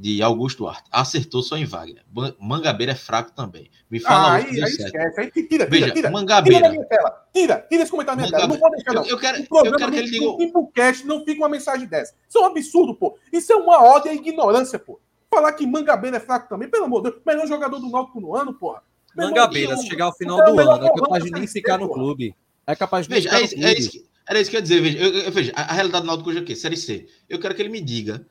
[0.02, 0.90] de Augusto Duarte.
[0.92, 2.04] Acertou só em Wagner.
[2.40, 3.70] Mangabeira é fraco também.
[3.90, 5.20] Me fala ah, aí, aí esquece.
[5.20, 6.58] Aí tira, Veja, tira, Mangabeira.
[6.58, 7.28] Tira da minha tela.
[7.32, 8.52] Tira, tira esse comentário da minha tela.
[8.52, 9.04] Não vou deixar, não.
[9.04, 10.26] Eu, eu quero, eu quero que ele diga.
[10.26, 12.16] No cast não fica uma mensagem dessa.
[12.28, 13.16] Isso é um absurdo, pô.
[13.32, 15.00] Isso é uma ódio e ignorância, pô.
[15.30, 17.22] Falar que Mangabeira é fraco também, pelo amor de Deus.
[17.26, 18.82] Melhor jogador do Náutico no ano, porra.
[19.16, 22.36] Mangabeira, se chegar ao final do ano, é capaz de nem ficar no clube.
[22.66, 24.82] É capaz de veja, é, isso, é que, era isso que eu ia dizer.
[24.82, 26.56] Veja, eu, eu, veja a, a realidade do Náutico hoje é o quê?
[26.56, 27.08] Série C.
[27.30, 28.26] Eu quero que ele me diga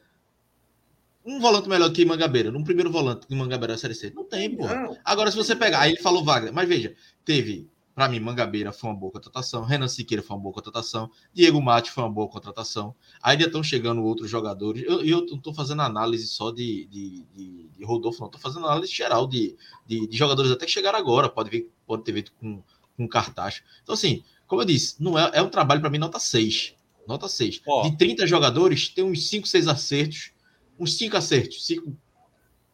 [1.24, 4.12] um volante melhor que Mangabeira, num primeiro volante que Mangabeira Série C.
[4.14, 4.64] Não tem, pô.
[5.04, 8.88] Agora, se você pegar, aí ele falou Wagner, mas veja, teve, para mim, Mangabeira foi
[8.88, 12.94] uma boa contratação, Renan Siqueira foi uma boa contratação, Diego Mate foi uma boa contratação.
[13.22, 14.82] Ainda estão chegando outros jogadores.
[14.86, 18.26] Eu, eu não estou fazendo análise só de, de, de, de Rodolfo, não.
[18.26, 19.56] Estou fazendo análise geral de,
[19.86, 21.28] de, de, jogadores até que chegaram agora.
[21.28, 22.62] Pode, ver, pode ter visto com,
[22.96, 23.62] com cartaz.
[23.82, 26.74] Então, assim, como eu disse, não é, é um trabalho para mim nota 6.
[27.06, 27.60] Nota 6.
[27.66, 27.82] Oh.
[27.82, 30.32] De 30 jogadores, tem uns 5, 6 acertos
[30.80, 31.94] uns cinco acertos, cinco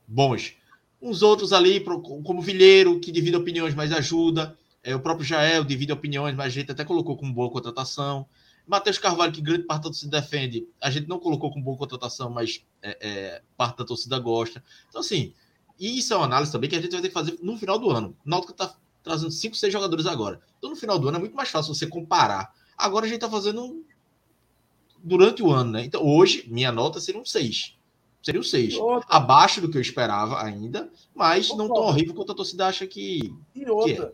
[0.06, 0.54] bons.
[1.02, 4.56] Uns outros ali, como Vilheiro, que divide opiniões, mas ajuda.
[4.82, 8.26] É, o próprio Jael divide opiniões, mas a gente até colocou com boa contratação.
[8.66, 12.30] Matheus Carvalho, que grande parte da torcida defende, a gente não colocou com boa contratação,
[12.30, 14.62] mas é, é, parte da torcida gosta.
[14.88, 15.32] Então, assim,
[15.78, 17.90] isso é uma análise também que a gente vai ter que fazer no final do
[17.90, 18.16] ano.
[18.24, 20.40] O Náutico está trazendo cinco, seis jogadores agora.
[20.58, 22.52] Então, no final do ano é muito mais fácil você comparar.
[22.76, 23.84] Agora a gente está fazendo
[25.02, 25.84] durante o ano, né?
[25.84, 27.75] Então, hoje, minha nota seria um seis
[28.26, 28.74] Seria o 6.
[29.06, 33.32] Abaixo do que eu esperava ainda, mas não tão horrível quanto a torcida acha que.
[33.54, 33.94] E outra.
[33.94, 34.12] Que é.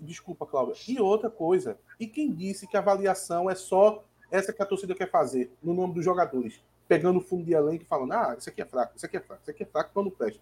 [0.00, 0.74] Desculpa, Cláudia.
[0.88, 1.78] E outra coisa.
[2.00, 5.72] E quem disse que a avaliação é só essa que a torcida quer fazer, no
[5.72, 6.60] nome dos jogadores?
[6.88, 9.20] Pegando o fundo de elenco e falando: ah, isso aqui é fraco, isso aqui é
[9.20, 10.40] fraco, isso aqui é fraco, não presta.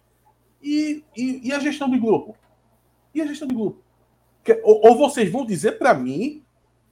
[0.59, 2.35] E, e, e, a gestão de grupo?
[3.13, 3.79] E a gestão de grupo?
[4.43, 6.43] Que, ou, ou vocês vão dizer para mim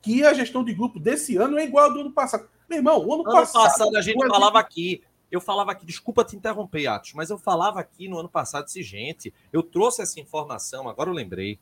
[0.03, 2.47] que a gestão de grupo desse ano é igual ao do ano passado.
[2.69, 6.23] Meu irmão, o ano, ano passado, passado a gente falava aqui eu falava aqui, desculpa
[6.23, 10.19] te interromper, Atos, mas eu falava aqui no ano passado, disse, gente, eu trouxe essa
[10.19, 11.59] informação, agora eu lembrei.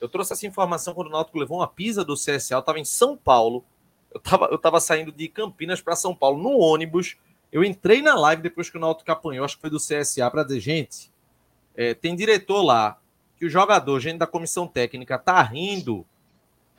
[0.00, 2.84] Eu trouxe essa informação quando o Náutico levou uma pisa do CSA, eu estava em
[2.84, 3.64] São Paulo,
[4.10, 7.16] eu estava eu tava saindo de Campinas para São Paulo no ônibus,
[7.52, 10.42] eu entrei na live depois que o Náutico apanhou, acho que foi do CSA, para
[10.42, 11.12] dizer, gente,
[11.74, 12.98] é, tem diretor lá,
[13.36, 16.06] que o jogador, gente da comissão técnica, tá rindo,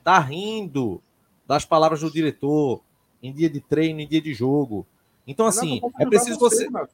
[0.04, 1.02] tá rindo
[1.46, 2.82] das palavras do diretor
[3.22, 4.88] em dia de treino, em dia de jogo.
[5.26, 6.70] Então, assim, não, é preciso você.
[6.70, 6.90] você...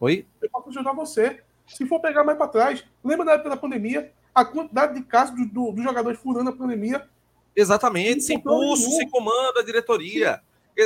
[0.00, 0.26] Oi?
[0.40, 1.42] Eu posso ajudar você.
[1.66, 4.12] Se for pegar mais para trás, lembra da época da pandemia?
[4.34, 7.08] A quantidade de casos dos do, do jogadores furando a pandemia.
[7.54, 10.40] Exatamente, sem pulso, sem comando, a diretoria.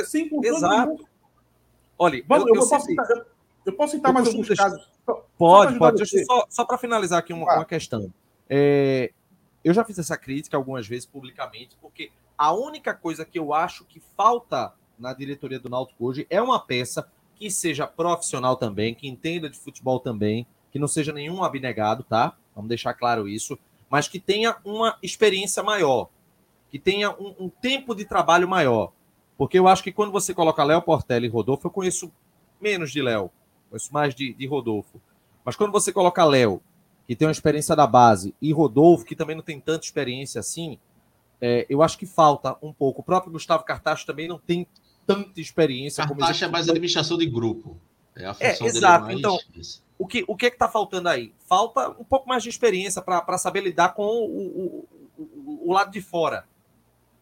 [0.05, 0.91] Sem Exato.
[0.91, 1.05] Nenhum.
[1.97, 3.07] Olha, Vamos, eu, eu, eu, posso citar,
[3.65, 4.65] eu, posso citar, mais alguns deixar...
[4.65, 4.91] casos.
[5.37, 6.25] Pode, só pode.
[6.25, 7.55] Só, só para finalizar aqui uma, ah.
[7.57, 8.13] uma questão.
[8.49, 9.11] É,
[9.63, 13.83] eu já fiz essa crítica algumas vezes publicamente, porque a única coisa que eu acho
[13.85, 19.07] que falta na diretoria do Náutico hoje é uma peça que seja profissional também, que
[19.07, 22.35] entenda de futebol também, que não seja nenhum abnegado, tá?
[22.55, 23.57] Vamos deixar claro isso,
[23.89, 26.09] mas que tenha uma experiência maior,
[26.69, 28.91] que tenha um, um tempo de trabalho maior.
[29.37, 32.11] Porque eu acho que quando você coloca Léo Portela e Rodolfo, eu conheço
[32.59, 33.29] menos de Léo,
[33.69, 34.99] conheço mais de, de Rodolfo.
[35.45, 36.61] Mas quando você coloca Léo,
[37.07, 40.79] que tem uma experiência da base, e Rodolfo, que também não tem tanta experiência assim,
[41.39, 43.01] é, eu acho que falta um pouco.
[43.01, 44.67] O próprio Gustavo Cartacho também não tem
[45.07, 46.03] tanta experiência.
[46.03, 47.79] A taxa é mais administração de grupo.
[48.13, 49.05] É, a é, função é exato.
[49.05, 49.17] Mais...
[49.17, 49.39] Então,
[49.97, 51.33] o que, o que é que está faltando aí?
[51.47, 54.85] Falta um pouco mais de experiência para saber lidar com o,
[55.17, 56.45] o, o, lado de fora.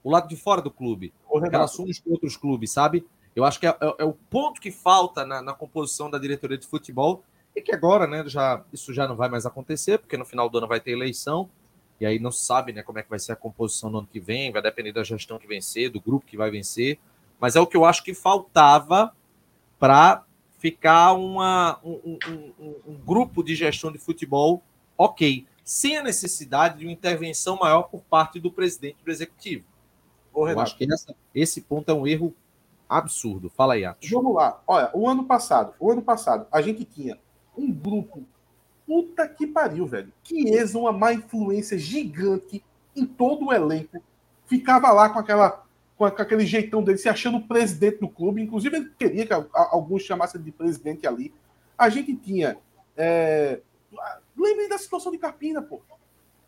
[0.03, 1.13] O lado de fora do clube.
[1.51, 3.05] Relações com outros clubes, sabe?
[3.35, 6.57] Eu acho que é, é, é o ponto que falta na, na, composição da diretoria
[6.57, 10.25] de futebol e que agora, né, já, isso já não vai mais acontecer, porque no
[10.25, 11.49] final do ano vai ter eleição,
[11.99, 14.07] e aí não se sabe né, como é que vai ser a composição no ano
[14.11, 16.97] que vem, vai depender da gestão que vencer, do grupo que vai vencer
[17.45, 19.15] mas é o que eu acho que faltava
[19.77, 20.23] para
[20.57, 24.63] ficar uma, um, um, um, grupo de gestão de futebol
[24.97, 29.63] ok, sem a necessidade de uma intervenção maior por parte do presidente do executivo.
[30.33, 32.33] Ô, eu acho que essa, esse ponto é um erro
[32.89, 33.47] absurdo.
[33.47, 34.09] Fala aí, Atos.
[34.09, 34.59] Vamos lá.
[34.65, 37.15] Olha, o ano passado, o ano passado, a gente tinha
[37.55, 38.23] um grupo.
[38.87, 40.11] Puta que pariu, velho.
[40.23, 44.01] Que exa uma má influência gigante em todo o elenco.
[44.47, 45.63] Ficava lá com aquela
[45.97, 48.41] com aquele jeitão dele, se achando presidente do clube.
[48.41, 51.33] Inclusive, ele queria que alguns chamassem de presidente ali.
[51.77, 52.57] A gente tinha.
[52.97, 53.61] É...
[54.35, 55.81] Lembre da situação de Carpina, pô.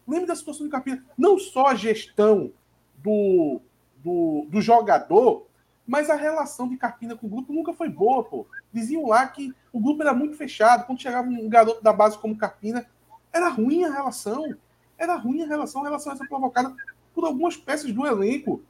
[0.08, 1.04] Lembre da situação de Carpina.
[1.18, 2.52] Não só a gestão
[2.98, 3.62] do,
[4.04, 5.48] do, do jogador,
[5.86, 8.46] mas a relação de Carpina com o grupo nunca foi boa, pô.
[8.74, 10.86] Diziam lá que o grupo era muito fechado.
[10.86, 12.86] Quando chegava um garoto da base como Carpina,
[13.32, 14.54] era ruim a relação.
[14.98, 16.76] Era ruim a relação, a relação essa provocada
[17.14, 18.62] por algumas peças do elenco.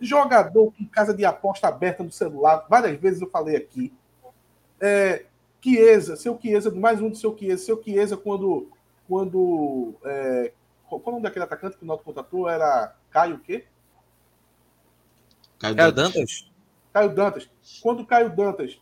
[0.00, 3.92] Jogador com casa de aposta aberta no celular, várias vezes eu falei aqui.
[4.80, 5.24] É,
[5.62, 8.70] Chiesa, seu Chiesa, mais um do seu Chiesa, seu Chiesa quando.
[9.08, 10.52] quando é,
[10.88, 12.48] qual o nome daquele atacante que o Noto contratou?
[12.48, 13.64] Era Caio o quê?
[15.58, 15.94] Caio Dantas.
[15.94, 16.52] Dantas.
[16.92, 17.50] Caio Dantas.
[17.82, 18.80] Quando o Caio Dantas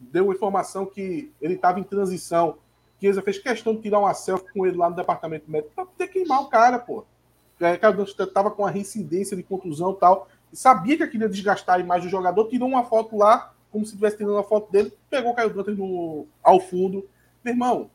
[0.00, 2.58] deu informação que ele estava em transição,
[2.98, 6.08] Chiesa fez questão de tirar uma selfie com ele lá no departamento médico para poder
[6.08, 7.04] queimar o cara, pô.
[7.58, 11.76] Caio Dantas estava com a reincidência de contusão e tal, e sabia que queria desgastar
[11.76, 14.92] a imagem do jogador, tirou uma foto lá como se estivesse tirando a foto dele,
[15.10, 17.08] pegou o Caio Dantas no, ao fundo.
[17.42, 17.90] Meu irmão,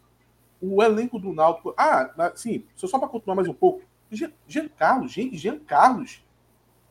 [0.61, 1.73] o elenco do Náutico.
[1.77, 3.81] Ah, sim, só para continuar mais um pouco.
[4.11, 6.21] Jean, Jean Carlos, gente, Jean Carlos.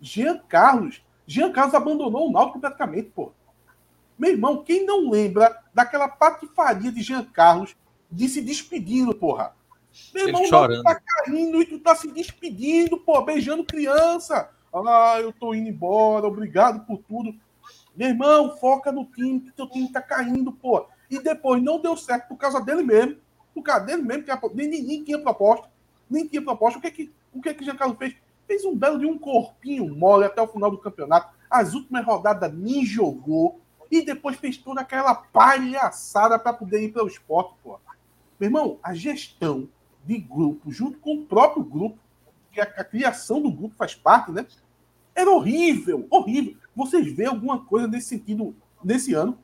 [0.00, 1.04] Jean Carlos.
[1.26, 3.32] Jean Carlos abandonou o Náutico praticamente, pô.
[4.18, 7.76] Meu irmão, quem não lembra daquela patifaria de Jean Carlos
[8.10, 9.54] de se despedindo, porra?
[10.14, 10.82] Meu irmão, chorando.
[10.82, 14.50] tá caindo e tu tá se despedindo, pô, beijando criança.
[14.72, 17.34] Ah, eu tô indo embora, obrigado por tudo.
[17.96, 20.86] Meu irmão, foca no time, que teu time tá caindo, pô.
[21.10, 23.16] E depois não deu certo por causa dele mesmo.
[23.54, 25.68] Por causa dele mesmo, que nem, nem, nem tinha proposta.
[26.08, 26.78] Nem tinha proposta.
[26.78, 28.14] O que que, o que, que Giancarlo fez?
[28.46, 31.34] Fez um belo de um corpinho mole até o final do campeonato.
[31.50, 33.60] As últimas rodadas nem jogou.
[33.90, 37.80] E depois fez toda aquela palhaçada para poder ir para o esporte, pô.
[38.38, 39.66] Meu irmão, a gestão
[40.04, 41.98] de grupo, junto com o próprio grupo,
[42.52, 44.46] que a, a criação do grupo faz parte, né?
[45.14, 46.56] Era horrível, horrível.
[46.74, 49.38] Vocês vêem alguma coisa nesse sentido nesse ano?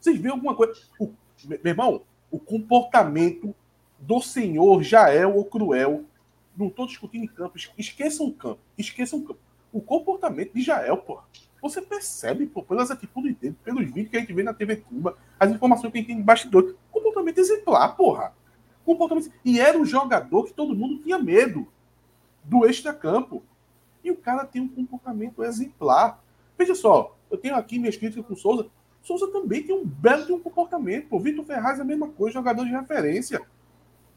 [0.00, 0.74] Vocês veem alguma coisa?
[0.98, 1.12] O,
[1.44, 3.54] meu irmão, o comportamento
[3.98, 6.04] do senhor Jael ou Cruel,
[6.56, 9.40] não estou discutindo em campo, esqueçam o campo, esqueçam o campo.
[9.72, 11.20] O comportamento de Jael, pô,
[11.62, 15.16] você percebe, pô, pelas atitudes dele, pelos vídeos que a gente vê na TV Cuba,
[15.38, 18.34] as informações que a gente tem de bastidor, comportamento exemplar, porra.
[18.90, 19.32] Comportamento...
[19.44, 21.66] E era um jogador que todo mundo tinha medo
[22.42, 23.42] do extra-campo.
[24.02, 26.22] E o cara tem um comportamento exemplar.
[26.58, 28.66] Veja só, eu tenho aqui minhas críticas com o Souza.
[29.02, 31.06] Souza também tem um belo de um comportamento.
[31.10, 33.40] O Vitor Ferraz é a mesma coisa, jogador de referência.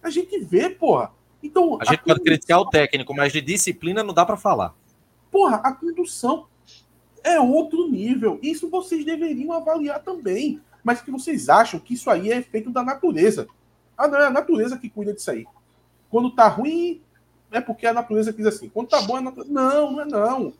[0.01, 1.11] A gente vê, porra.
[1.41, 4.73] Então, a gente a pode criticar o técnico, mas de disciplina não dá para falar.
[5.29, 6.47] Porra, a condução
[7.23, 8.39] é outro nível.
[8.41, 10.59] Isso vocês deveriam avaliar também.
[10.83, 13.47] Mas que vocês acham que isso aí é efeito da natureza.
[13.99, 15.45] É a natureza que cuida disso aí.
[16.09, 17.01] Quando tá ruim,
[17.51, 18.69] é porque a natureza quis assim.
[18.69, 19.53] Quando tá bom, é natureza.
[19.53, 20.53] Não, não é não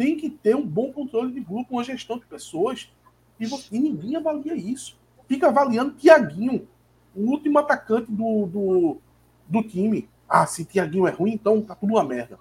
[0.00, 2.90] tem que ter um bom controle de grupo, uma gestão de pessoas.
[3.38, 4.98] E, você, e ninguém avalia isso.
[5.28, 6.66] Fica avaliando Tiaguinho,
[7.14, 8.96] o último atacante do, do,
[9.46, 10.08] do time.
[10.26, 12.38] Ah, se Tiaguinho é ruim, então tá tudo uma merda.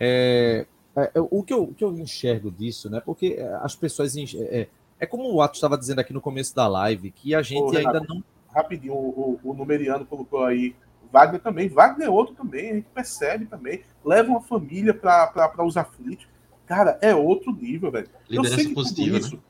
[0.00, 2.98] É, é, é o, que eu, que eu enxergo disso, né?
[2.98, 4.16] Porque é, as pessoas.
[4.16, 7.62] É, é, como o Atos estava dizendo aqui no começo da live, que a gente
[7.62, 8.24] Ô, Renato, ainda não.
[8.54, 10.76] Rapidinho, o, o, o numeriano colocou aí
[11.14, 11.68] Wagner também.
[11.68, 13.84] Wagner é outro também, a gente percebe também.
[14.04, 16.26] Leva uma família para os aflitos.
[16.66, 18.08] Cara, é outro nível, velho.
[18.28, 19.36] Eu sei que positiva, tudo isso.
[19.36, 19.42] Né?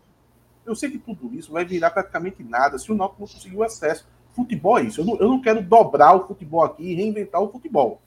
[0.67, 3.63] Eu sei que tudo isso vai virar praticamente nada se o Náutico não conseguir o
[3.63, 4.07] acesso.
[4.35, 5.01] Futebol é isso.
[5.01, 8.01] Eu não, eu não quero dobrar o futebol aqui e reinventar o futebol.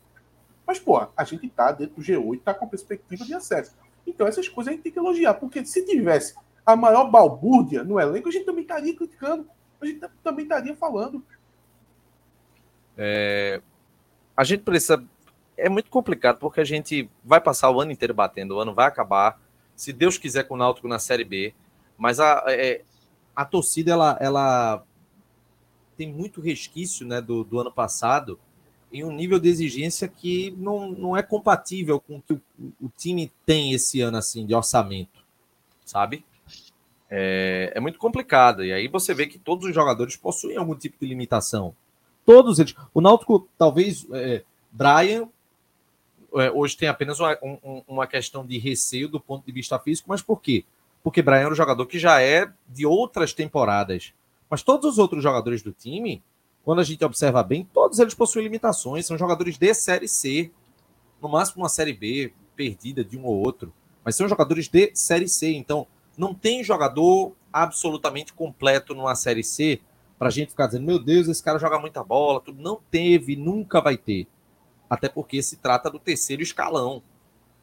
[0.66, 3.74] Mas, pô, a gente tá dentro do G8, tá com perspectiva de acesso.
[4.06, 6.36] Então, essas coisas a gente tem que elogiar, porque se tivesse
[6.68, 9.50] a maior balbúrdia no elenco, a gente também estaria criticando,
[9.80, 11.24] a gente também estaria falando.
[12.98, 13.62] É,
[14.36, 15.02] a gente precisa.
[15.56, 18.86] É muito complicado porque a gente vai passar o ano inteiro batendo, o ano vai
[18.86, 19.40] acabar,
[19.78, 21.54] se Deus quiser, com o Náutico na Série B.
[21.98, 22.84] Mas a, é,
[23.34, 24.84] a torcida ela, ela
[25.96, 28.38] tem muito resquício né, do, do ano passado
[28.92, 32.42] em um nível de exigência que não, não é compatível com o que o,
[32.82, 35.26] o time tem esse ano assim de orçamento,
[35.86, 36.26] sabe?
[37.10, 38.64] É, é muito complicado.
[38.64, 41.76] E aí você vê que todos os jogadores possuem algum tipo de limitação.
[42.26, 42.76] Todos eles.
[42.94, 45.30] O Náutico, talvez, é, Brian,
[46.36, 50.10] é, hoje tem apenas uma, um, uma questão de receio do ponto de vista físico,
[50.10, 50.66] mas por quê?
[51.02, 54.14] Porque Brian é um jogador que já é de outras temporadas.
[54.50, 56.22] Mas todos os outros jogadores do time,
[56.64, 60.52] quando a gente observa bem, todos eles possuem limitações, são jogadores de Série C,
[61.22, 65.30] no máximo uma Série B, perdida de um ou outro, mas são jogadores de Série
[65.30, 65.54] C.
[65.54, 65.88] Então,
[66.18, 69.80] não tem jogador absolutamente completo numa Série C
[70.18, 72.62] para a gente ficar dizendo, meu Deus, esse cara joga muita bola, tudo.
[72.62, 74.28] Não teve, nunca vai ter.
[74.90, 77.04] Até porque se trata do terceiro escalão.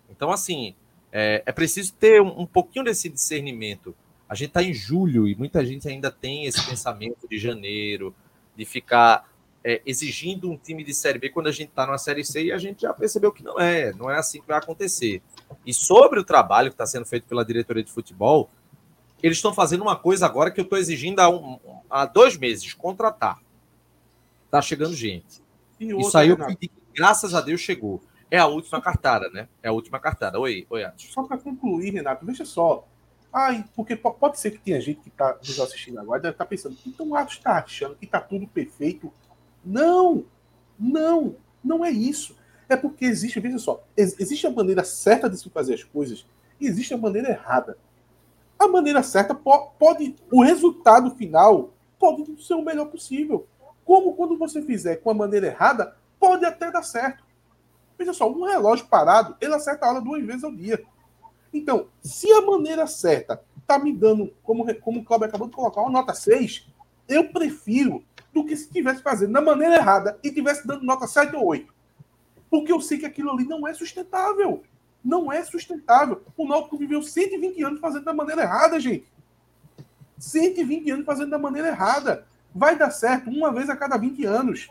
[0.09, 0.75] Então, assim,
[1.11, 3.95] é, é preciso ter um, um, pouquinho desse discernimento.
[4.29, 8.15] A gente está em julho e muita gente ainda tem esse pensamento de janeiro.
[8.57, 9.29] de ficar
[9.65, 12.53] é, exigindo um time de Série B quando a gente está numa Série C e
[12.53, 15.23] a gente já percebeu que não é, não é assim que vai acontecer.
[15.65, 18.51] E sobre o trabalho que está sendo feito pela diretoria de futebol,
[19.23, 21.59] eles estão fazendo uma coisa agora que eu estou exigindo há, um,
[21.89, 23.41] há, dois meses: contratar.
[24.45, 25.43] Está chegando gente.
[25.81, 28.03] Isso aí eu pedi, graças a Deus chegou.
[28.31, 29.49] É a última cartada, né?
[29.63, 30.39] É a última cartada.
[30.39, 31.11] Oi, oi, Atos.
[31.13, 32.87] Só para concluir, Renato, veja só.
[33.33, 36.49] Ai, porque pode ser que tenha gente que está nos assistindo agora deve estar tá
[36.49, 39.13] pensando, então o Atos está achando que está tudo perfeito.
[39.65, 40.25] Não,
[40.79, 42.37] não, não é isso.
[42.69, 46.27] É porque existe, veja só, existe a maneira certa de se fazer as coisas
[46.61, 47.77] e existe a maneira errada.
[48.59, 53.47] A maneira certa pode, o resultado final pode ser o melhor possível.
[53.85, 57.23] Como quando você fizer com a maneira errada, pode até dar certo.
[57.99, 60.83] Veja só, um relógio parado, ele acerta a hora duas vezes ao dia.
[61.53, 65.83] Então, se a maneira certa está me dando, como, como o Cláudio acabou de colocar,
[65.83, 66.67] uma nota 6,
[67.09, 68.03] eu prefiro
[68.35, 71.73] do que se estivesse fazendo da maneira errada e estivesse dando nota 7 ou 8.
[72.51, 74.65] Porque eu sei que aquilo ali não é sustentável.
[75.03, 76.23] Não é sustentável.
[76.37, 79.07] O Náutico viveu 120 anos fazendo da maneira errada, gente.
[80.19, 82.27] 120 anos fazendo da maneira errada.
[82.53, 84.69] Vai dar certo uma vez a cada 20 anos.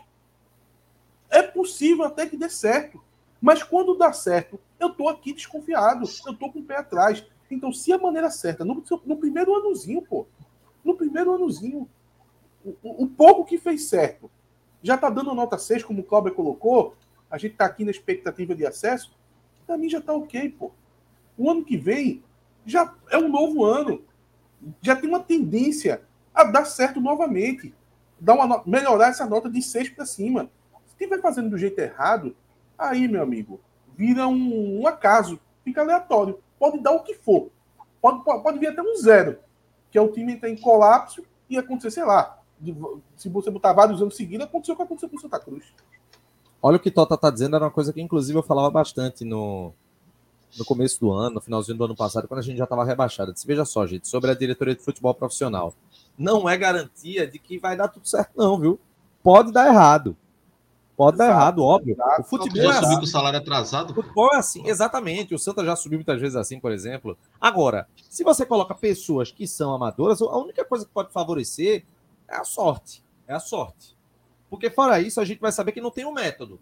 [1.30, 3.02] É possível até que dê certo.
[3.40, 6.04] Mas quando dá certo, eu tô aqui desconfiado.
[6.26, 7.24] Eu tô com o pé atrás.
[7.50, 10.26] Então, se a maneira certa, no, no primeiro anozinho, pô.
[10.84, 11.88] No primeiro anozinho,
[12.64, 14.30] o, o, pouco que fez certo
[14.84, 16.94] já está dando nota 6, como o Cláudio colocou.
[17.30, 19.16] A gente está aqui na expectativa de acesso.
[19.66, 20.72] Para mim já está ok, pô.
[21.38, 22.22] O ano que vem
[22.66, 24.02] já é um novo ano.
[24.82, 26.02] Já tem uma tendência
[26.34, 27.74] a dar certo novamente.
[28.20, 30.50] Dar uma, melhorar essa nota de 6 para cima.
[30.84, 32.36] Se estiver fazendo do jeito errado,
[32.76, 33.58] aí, meu amigo,
[33.96, 35.40] vira um, um, acaso.
[35.64, 36.40] Fica aleatório.
[36.58, 37.50] Pode dar o que for.
[38.02, 39.38] Pode, pode, pode vir até um zero.
[39.90, 42.76] Que é o time entrar em colapso e acontecer, sei lá, de,
[43.16, 45.64] se você botar vários anos seguidos, aconteceu o que aconteceu com o Santa Cruz.
[46.62, 49.72] Olha o que Tota tá dizendo, era uma coisa que inclusive eu falava bastante no,
[50.58, 53.32] no começo do ano, no finalzinho do ano passado, quando a gente já estava rebaixado.
[53.32, 55.74] Disse, veja só, gente, sobre a diretoria de futebol profissional.
[56.16, 58.80] Não é garantia de que vai dar tudo certo, não, viu?
[59.22, 60.16] Pode dar errado.
[60.96, 61.94] Pode Exato, dar errado, óbvio.
[61.94, 62.20] Exato.
[62.20, 62.96] O futebol já é assim.
[62.96, 63.90] com o salário atrasado.
[63.90, 65.34] O futebol é assim, exatamente.
[65.34, 67.18] O Santa já subiu muitas vezes assim, por exemplo.
[67.40, 71.84] Agora, se você coloca pessoas que são amadoras, a única coisa que pode favorecer
[72.34, 73.02] é a sorte.
[73.26, 73.96] É a sorte.
[74.50, 76.60] Porque fora isso, a gente vai saber que não tem um método.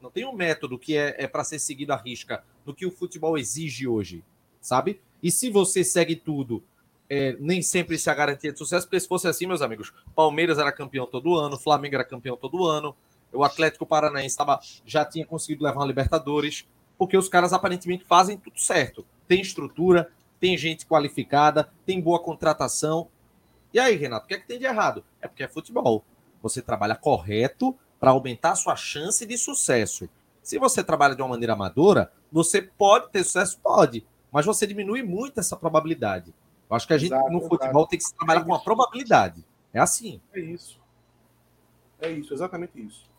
[0.00, 2.90] Não tem um método que é, é para ser seguido à risca no que o
[2.90, 4.22] futebol exige hoje,
[4.60, 5.00] sabe?
[5.22, 6.62] E se você segue tudo,
[7.08, 10.58] é, nem sempre se a garantia de sucesso, porque se fosse assim, meus amigos, Palmeiras
[10.58, 12.94] era campeão todo ano, Flamengo era campeão todo ano,
[13.32, 16.66] o Atlético Paranaense tava, já tinha conseguido levar uma Libertadores,
[16.98, 19.04] porque os caras aparentemente fazem tudo certo.
[19.26, 23.08] Tem estrutura, tem gente qualificada, tem boa contratação,
[23.74, 25.04] e aí, Renato, o que é que tem de errado?
[25.20, 26.04] É porque é futebol.
[26.40, 30.08] Você trabalha correto para aumentar a sua chance de sucesso.
[30.40, 33.58] Se você trabalha de uma maneira amadora, você pode ter sucesso?
[33.60, 36.32] Pode, mas você diminui muito essa probabilidade.
[36.70, 37.88] Eu acho que a gente exato, no futebol exato.
[37.88, 39.44] tem que trabalhar é com a probabilidade.
[39.72, 40.20] É assim.
[40.32, 40.78] É isso.
[42.00, 43.10] É isso, exatamente isso.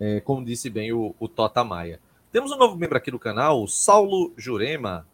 [0.00, 2.00] É, como disse bem o, o Tota Maia.
[2.32, 5.06] Temos um novo membro aqui do canal, o Saulo Jurema.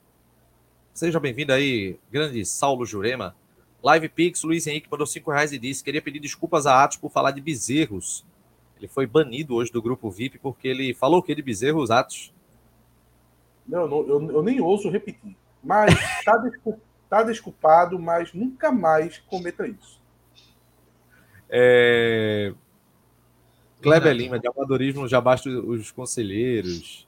[0.93, 3.35] Seja bem-vindo aí, grande Saulo Jurema.
[3.83, 7.11] Live Pix, Luiz Henrique mandou 5 reais e disse: queria pedir desculpas a Atos por
[7.11, 8.25] falar de bezerros.
[8.79, 12.33] Ele foi banido hoje do grupo VIP porque ele falou o que de bezerros, Atos?
[13.67, 15.37] Não, não eu, eu, nem ouso repetir.
[15.63, 16.79] Mas tá, desculp,
[17.09, 20.01] tá desculpado, mas nunca mais cometa isso.
[21.49, 22.53] É...
[23.81, 27.07] Kleber Lima, de amadorismo já basta os conselheiros.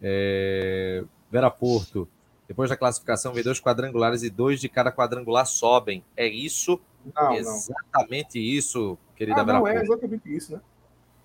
[0.00, 1.04] É...
[1.30, 2.08] Vera Porto.
[2.52, 6.04] Depois da classificação, vem dois quadrangulares e dois de cada quadrangular sobem.
[6.14, 6.78] É isso?
[7.16, 8.44] Não, exatamente não.
[8.44, 10.60] isso, querida ah, Não, é exatamente isso, né?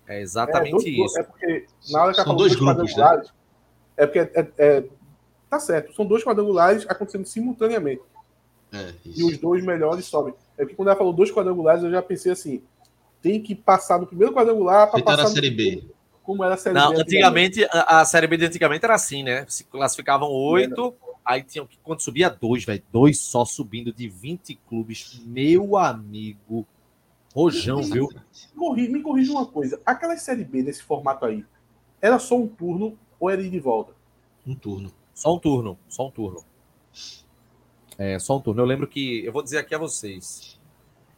[0.06, 1.20] É exatamente é, dois, isso.
[1.20, 3.22] É porque na hora que são dois, dois grupos, né?
[3.98, 4.84] é porque é, é,
[5.50, 8.00] tá certo, são dois quadrangulares acontecendo simultaneamente.
[8.72, 10.32] É, e os dois melhores sobem.
[10.56, 12.62] É porque quando ela falou dois quadrangulares, eu já pensei assim:
[13.20, 15.24] tem que passar no primeiro quadrangular para passar.
[15.24, 15.84] na Série B.
[16.22, 17.02] Como era a Série Não, B.
[17.02, 19.44] Antigamente, a, a Série B de antigamente era assim, né?
[19.46, 20.96] Se classificavam oito.
[21.28, 25.20] Aí tinha que quando subia dois, velho, dois só subindo de 20 clubes.
[25.26, 26.66] Meu amigo,
[27.34, 28.08] rojão, me, viu?
[28.56, 29.78] Me, me corrija uma coisa.
[29.84, 31.44] Aquela série B nesse formato aí,
[32.00, 33.92] era só um turno ou era ir de volta?
[34.46, 34.90] Um turno.
[35.12, 36.42] Só um turno, só um turno.
[37.98, 38.62] É, só um turno.
[38.62, 40.58] Eu lembro que, eu vou dizer aqui a vocês.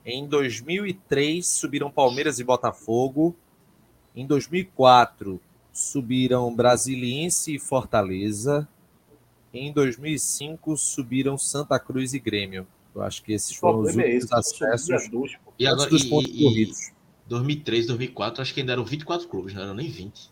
[0.05, 3.37] Em 2003 subiram Palmeiras e Botafogo.
[4.17, 5.41] Em 2004
[5.73, 8.69] subiram Brasiliense e Fortaleza.
[9.53, 12.67] Em 2005 subiram Santa Cruz e Grêmio.
[12.95, 15.33] Eu acho que esses foram os é últimos esse, acessos dois.
[15.59, 16.93] E agora, dos e, pontos e- corridos.
[17.27, 20.31] 2003, 2004, acho que ainda eram 24 clubes, não eram nem 20.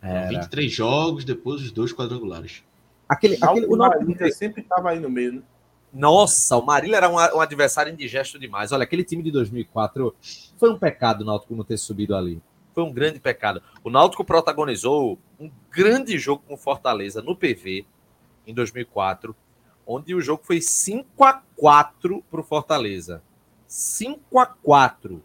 [0.00, 0.28] Eram Era.
[0.28, 2.62] 23 jogos, depois os dois quadrangulares.
[3.08, 5.42] Aquele, aquele, o Náutico Marília sempre tava aí no meio, né?
[5.92, 8.72] Nossa, o Marília era um, um adversário indigesto demais.
[8.72, 10.14] Olha, aquele time de 2004
[10.56, 12.40] foi um pecado o Náutico não ter subido ali.
[12.72, 13.62] Foi um grande pecado.
[13.82, 17.86] O Náutico protagonizou um grande jogo com Fortaleza no PV
[18.46, 19.34] em 2004,
[19.86, 23.22] onde o jogo foi 5 a 4 para o Fortaleza.
[23.66, 25.22] 5 a 4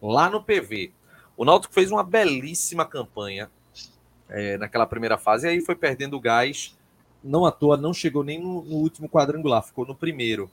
[0.00, 0.92] lá no PV.
[1.36, 3.50] O Náutico fez uma belíssima campanha
[4.28, 6.76] é, naquela primeira fase e aí foi perdendo gás
[7.26, 10.50] não à toa, não chegou nem no, no último quadrangular, ficou no primeiro.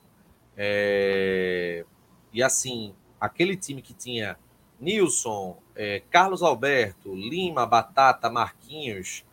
[0.57, 1.85] É,
[2.33, 4.37] E assim, aquele time que tinha
[4.79, 9.23] Nilson, é, Carlos Alberto, Lima, Batata, Marquinhos,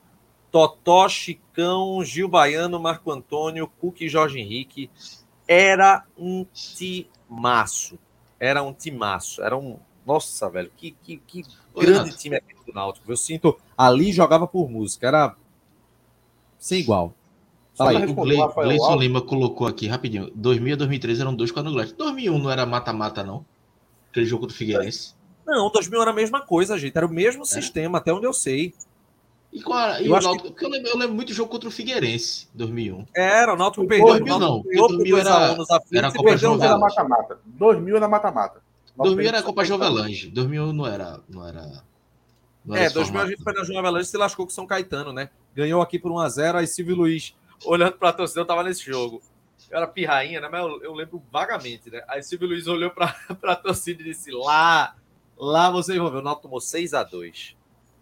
[0.51, 4.91] Totó, Chicão, Gil Baiano, Marco Antônio, Cuca e Jorge Henrique,
[5.47, 7.99] era um timaço.
[8.39, 9.43] Era um timaço.
[9.43, 9.79] Era um.
[10.07, 11.45] Nossa, velho, que, que, que
[11.75, 13.11] grande time aquele do Náutico.
[13.11, 13.59] Eu sinto.
[13.77, 15.37] Ali jogava por música, era
[16.59, 17.15] sem igual.
[17.75, 18.05] Fala aí.
[18.05, 20.31] O Gleison Lima colocou aqui rapidinho.
[20.35, 21.93] 2000 a 2003 eram dois quadrangulares.
[21.93, 23.45] 2001 não era mata-mata, não?
[24.11, 25.15] Aquele jogo do Figueirense.
[25.47, 26.97] Não, 2000 era a mesma coisa, gente.
[26.97, 28.75] Era o mesmo sistema, até onde eu sei.
[29.53, 31.69] E, qual era- e Eu Náutico, porque eu lembro, eu lembro muito do jogo contra
[31.69, 33.05] o Figueirense, 2001.
[33.15, 34.07] Era, o Náutico perdeu.
[34.07, 36.11] 2000 o Náutico não, ganhou por 2000 2 a era- 1 nos aflitos era a
[36.11, 36.81] e Copa 2000 Veloso.
[36.81, 37.41] mata-mata.
[37.47, 38.63] 2000 era mata-mata.
[38.97, 40.29] Domingo era a Copa Jovelange.
[40.31, 41.21] 2001 não era.
[41.29, 41.83] Não era,
[42.65, 43.29] não era É, esse 2000 a formato.
[43.31, 45.31] gente foi na João Avelange e se lascou com o São Caetano, né?
[45.55, 47.35] Ganhou aqui por 1x0, aí Silvio Luiz,
[47.65, 49.23] olhando pra torcida, eu tava nesse jogo.
[49.71, 50.49] Eu era pirrainha, né?
[50.51, 52.03] Mas eu, eu lembro vagamente, né?
[52.09, 53.09] Aí Silvio Luiz olhou pra,
[53.41, 54.95] pra torcida e disse: lá,
[55.39, 56.19] lá vocês vão ver.
[56.19, 57.55] O Náutico tomou 6x2.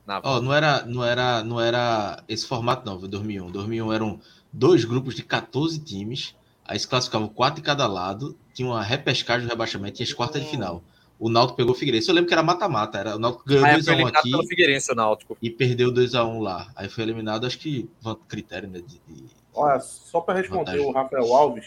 [0.09, 3.51] Na Ó, não era, não era, não era esse formato não, viu, 2001.
[3.51, 4.19] 2001 eram
[4.51, 6.35] dois grupos de 14 times,
[6.65, 10.43] aí se classificavam quatro de cada lado, tinha uma repescagem do rebaixamento e as quartas
[10.43, 10.83] de final.
[11.21, 12.09] O Náutico pegou o Figueirense.
[12.09, 14.47] Eu lembro que era mata-mata, era o Náutico ganhou Aí foi 2x1 eliminado aqui pelo
[14.47, 15.37] Figueirense, o Náutico.
[15.43, 16.71] e perdeu 2x1 lá.
[16.75, 17.87] Aí foi eliminado, acho que
[18.29, 18.81] critério, né?
[18.81, 20.87] de- de- Olha, só para responder, Vantagem.
[20.87, 21.67] o Rafael Alves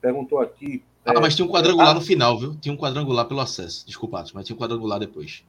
[0.00, 0.84] perguntou aqui.
[1.04, 2.54] Ah, é, mas tinha um quadrangular no final, viu?
[2.60, 3.84] Tinha um quadrangular pelo acesso.
[3.84, 5.42] Desculpa, Atos, mas tinha um quadrangular depois.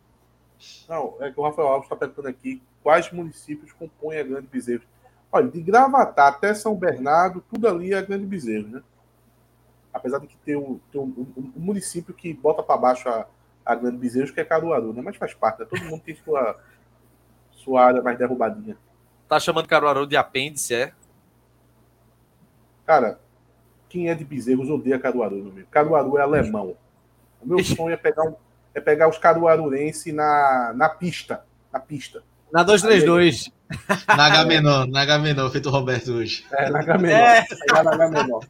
[0.88, 4.84] Não, é que o Rafael Alves está perguntando aqui quais municípios compõem a Grande Bezerro.
[5.32, 8.84] Olha, de Gravatar até São Bernardo, tudo ali é Grande Bezerro, né?
[9.93, 11.06] Apesar de que tem um, tem um,
[11.38, 13.28] um- um município que bota para baixo a,
[13.66, 15.01] a Grande Bezerro, que é Caruaru, né?
[15.01, 15.66] Mas faz parte, né?
[15.70, 16.58] Todo mundo tem sua,
[17.51, 18.78] sua área mais derrubadinha.
[19.28, 20.93] Tá chamando Caruaru de apêndice, é?
[22.86, 23.20] Cara,
[23.89, 25.68] quem é de Bezerros odeia Caruaru, meu amigo.
[25.72, 26.78] Caruaru é alemão.
[27.41, 28.36] O meu sonho é pegar, um,
[28.76, 31.43] é pegar os caruarurenses na, na pista.
[31.73, 32.21] Na pista.
[32.51, 33.49] Na 232.
[34.07, 36.45] Na H menor, na H menor, feito o Roberto hoje.
[36.51, 37.17] É, na H menor.
[37.17, 37.43] É.
[37.43, 38.45] Pegar na H menor.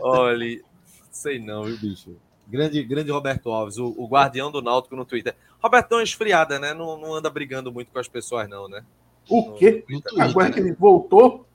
[0.00, 0.60] Olha,
[1.10, 2.16] sei não, viu, bicho?
[2.46, 5.34] Grande, grande Roberto Alves, o, o guardião do Náutico no Twitter.
[5.62, 6.74] Roberto é uma esfriada, né?
[6.74, 8.84] Não, não anda brigando muito com as pessoas, não, né?
[9.28, 9.84] O quê?
[9.88, 10.52] No Agora Twitter.
[10.54, 11.46] que ele voltou,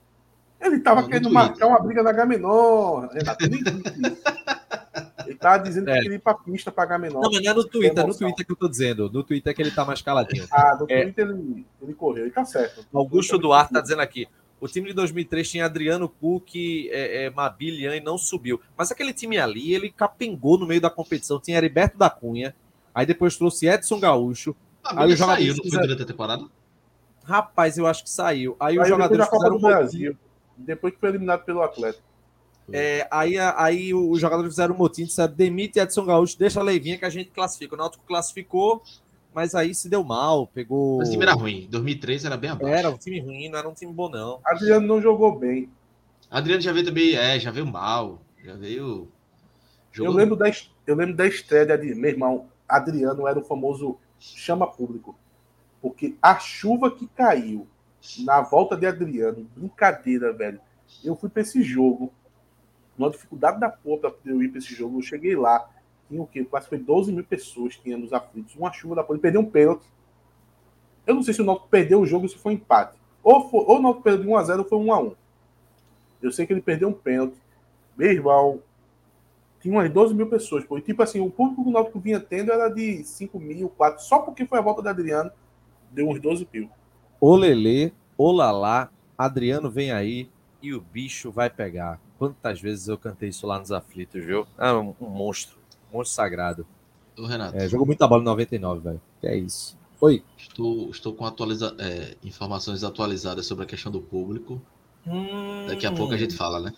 [0.60, 1.42] ele tava No querendo Twitter.
[1.48, 3.08] marcar uma briga na H menor.
[3.12, 4.16] Renato, disse isso.
[5.30, 5.94] Ele tava dizendo É.
[5.94, 7.22] que queria ir pra pista H menor.
[7.22, 8.12] Não, mas não é no Twitter, é no.
[8.18, 9.08] Twitter que eu tô dizendo.
[9.12, 10.44] No Twitter é que ele tá mais caladinho.
[10.50, 11.02] Ah, no É.
[11.02, 12.84] Twitter ele, ele correu, e tá certo.
[12.92, 14.26] Augusto Duarte tá dizendo aqui.
[14.60, 18.60] O time de 2003 tinha Adriano Cook, é, é, Mabilian e não subiu.
[18.76, 21.38] Mas aquele time ali, ele capengou no meio da competição.
[21.40, 22.54] Tinha Heriberto da Cunha,
[22.92, 24.54] aí depois trouxe Edson Gaúcho.
[24.82, 26.44] Ah, Aí ele o jogador saiu, não foi durante a temporada?
[27.24, 28.56] Rapaz, eu acho que saiu.
[28.58, 29.74] Aí, Aí os depois jogadores fizeram um motim.
[29.74, 30.16] Brasil.
[30.56, 32.02] Depois que foi eliminado pelo Atlético.
[32.72, 36.98] É, aí, aí os jogadores fizeram um motim, disseram, demite Edson Gaúcho, deixa a Leivinha
[36.98, 37.74] que a gente classifica.
[37.74, 38.82] O Náutico classificou,
[39.34, 40.98] mas aí se deu mal, pegou...
[40.98, 41.66] Mas o time era ruim.
[41.70, 42.74] 2003 era bem abaixo.
[42.74, 44.40] Era um time ruim, não era um time bom, não.
[44.44, 45.68] Adriano não jogou bem.
[46.30, 48.20] Adriano já veio também, é, já veio mal.
[48.44, 48.82] Já veio.
[48.82, 49.08] Eu
[49.92, 50.48] Jogou- lembro, da,
[50.86, 52.46] eu lembro da estreia de meu irmão.
[52.68, 55.18] Adriano era o famoso chama público.
[55.82, 57.66] Porque a chuva que caiu
[58.20, 60.60] na volta de Adriano, brincadeira, velho.
[61.04, 62.12] Eu fui pra esse jogo,
[63.00, 64.98] numa dificuldade da porra pra poder ir pra esse jogo.
[64.98, 65.66] Eu cheguei lá,
[66.06, 66.44] tinha o quê?
[66.44, 68.54] Quase foi 12 mil pessoas que nos aflitos.
[68.54, 69.16] Uma chuva da porra.
[69.16, 69.86] Ele perdeu um pênalti.
[71.06, 72.98] Eu não sei se o Náutico perdeu o jogo se foi empate.
[73.22, 75.16] Ou, foi, ou o Náutico perdeu de 1x0 ou foi 1x1.
[76.22, 77.36] Eu sei que ele perdeu um pênalti.
[77.96, 78.60] Meu irmão,
[79.60, 80.76] tinha umas 12 mil pessoas, pô.
[80.76, 84.04] E tipo assim, o público que o Náutico vinha tendo era de 5 mil, 4,
[84.04, 85.30] só porque foi a volta da Adriano,
[85.90, 86.68] deu uns 12 mil.
[87.18, 90.28] O Lelê, o Lalá, Adriano vem aí
[90.62, 91.98] e o bicho vai pegar.
[92.20, 94.46] Quantas vezes eu cantei isso lá nos aflitos, viu?
[94.58, 95.56] Ah, um, um monstro.
[95.90, 96.66] Um monstro sagrado.
[97.18, 99.00] Ô, Renato, É, jogou muita bola em 99, velho.
[99.22, 99.74] Que é isso.
[99.98, 100.22] Oi.
[100.36, 101.74] estou, estou com atualiza...
[101.78, 104.60] é, informações atualizadas sobre a questão do público.
[105.66, 106.74] Daqui a pouco a gente fala, né?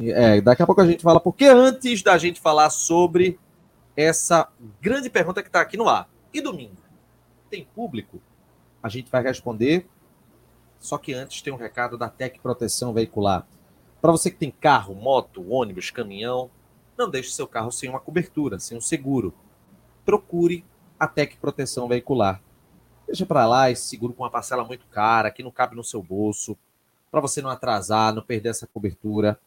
[0.00, 3.38] É, daqui a pouco a gente fala, porque antes da gente falar sobre
[3.94, 4.48] essa
[4.80, 6.08] grande pergunta que está aqui no ar.
[6.32, 6.78] E domingo?
[7.50, 8.18] Tem público?
[8.82, 9.86] A gente vai responder.
[10.80, 13.46] Só que antes tem um recado da Tec Proteção Veicular.
[14.04, 16.50] Para você que tem carro, moto, ônibus, caminhão,
[16.94, 19.32] não deixe seu carro sem uma cobertura, sem um seguro.
[20.04, 20.62] Procure
[21.00, 22.38] a Tec Proteção Veicular.
[23.06, 26.02] Deixa para lá esse seguro com uma parcela muito cara, que não cabe no seu
[26.02, 26.54] bolso,
[27.10, 29.40] para você não atrasar, não perder essa cobertura.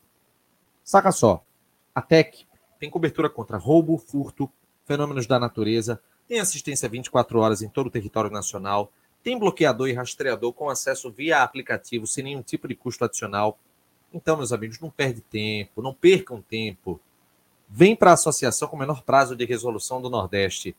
[0.83, 1.45] Saca só,
[1.93, 2.47] a Tec
[2.79, 4.49] tem cobertura contra roubo, furto,
[4.85, 8.91] fenômenos da natureza, tem assistência 24 horas em todo o território nacional,
[9.21, 13.59] tem bloqueador e rastreador com acesso via aplicativo sem nenhum tipo de custo adicional.
[14.13, 16.99] Então, meus amigos, não perde tempo, não percam tempo.
[17.69, 20.75] Vem para a associação com o menor prazo de resolução do Nordeste.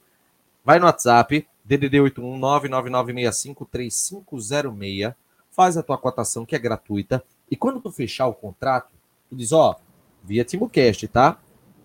[0.65, 5.15] Vai no WhatsApp, DDD 81 999653506,
[5.51, 8.93] faz a tua cotação que é gratuita e quando tu fechar o contrato,
[9.29, 9.77] tu diz, ó,
[10.23, 11.39] via TimoCast, tá?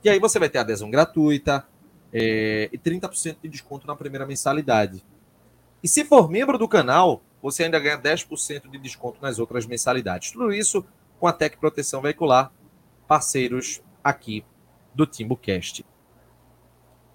[0.04, 1.66] E aí você vai ter adesão gratuita
[2.12, 5.04] é, e 30% de desconto na primeira mensalidade.
[5.82, 10.32] E se for membro do canal, você ainda ganha 10% de desconto nas outras mensalidades.
[10.32, 10.86] Tudo isso
[11.24, 12.52] com a Tec Proteção Veicular,
[13.08, 14.44] parceiros aqui
[14.94, 15.86] do TimbuCast.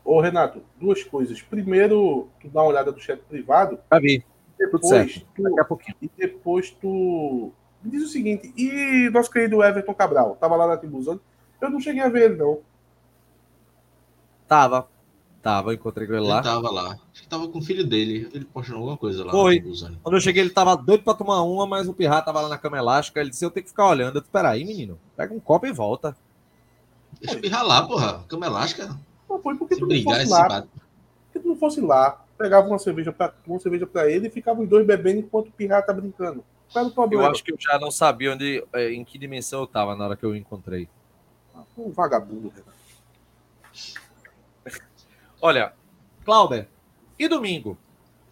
[0.02, 1.42] Ô, Renato, duas coisas.
[1.42, 3.78] Primeiro, tu dá uma olhada no chat privado.
[3.90, 4.24] Vai vir.
[4.58, 5.96] Depois, tu, Daqui a pouquinho.
[6.00, 7.52] E depois tu
[7.82, 10.36] me diz o seguinte, e nosso querido Everton Cabral?
[10.36, 11.20] Tava lá na Timbuzone.
[11.60, 12.60] Eu não cheguei a ver ele, não.
[14.46, 14.88] Tava.
[15.42, 16.36] Tava, encontrei com ele lá.
[16.36, 16.98] Ele tava lá.
[17.12, 18.28] Acho que tava com o filho dele.
[18.34, 19.30] Ele postou alguma coisa lá.
[19.30, 19.60] Foi.
[20.02, 22.58] Quando eu cheguei, ele tava doido pra tomar uma, mas o Pirra tava lá na
[22.58, 23.20] cama elástica.
[23.20, 24.16] Ele disse: Eu tenho que ficar olhando.
[24.16, 24.98] Eu disse: Peraí, menino.
[25.16, 26.16] Pega um copo e volta.
[27.20, 28.24] Deixa o Pirra lá, porra.
[28.28, 28.98] Cama elástica.
[29.28, 30.62] Não foi porque tu não fosse lá.
[30.62, 32.24] Porque tu não fosse lá.
[32.36, 35.52] Pegava uma cerveja pra, uma cerveja pra ele e ficava os dois bebendo enquanto o
[35.52, 36.44] Pirra tá brincando.
[36.72, 37.24] Qual era o problema?
[37.24, 40.04] Eu acho que eu já não sabia onde, é, em que dimensão eu tava na
[40.04, 40.88] hora que eu encontrei.
[41.76, 42.78] Um vagabundo, Renato.
[45.40, 45.72] Olha,
[46.24, 46.68] Clauber,
[47.18, 47.78] e domingo?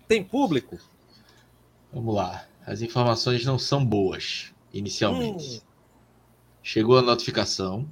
[0.08, 0.78] Tem público?
[1.92, 2.46] Vamos lá.
[2.66, 5.58] As informações não são boas, inicialmente.
[5.58, 5.60] Hum.
[6.62, 7.88] Chegou a notificação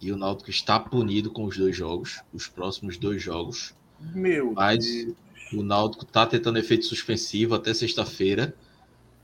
[0.00, 3.74] e o Náutico está punido com os dois jogos, os próximos dois jogos.
[3.98, 5.16] Meu Mas Deus.
[5.54, 8.54] o Náutico está tentando efeito suspensivo até sexta-feira.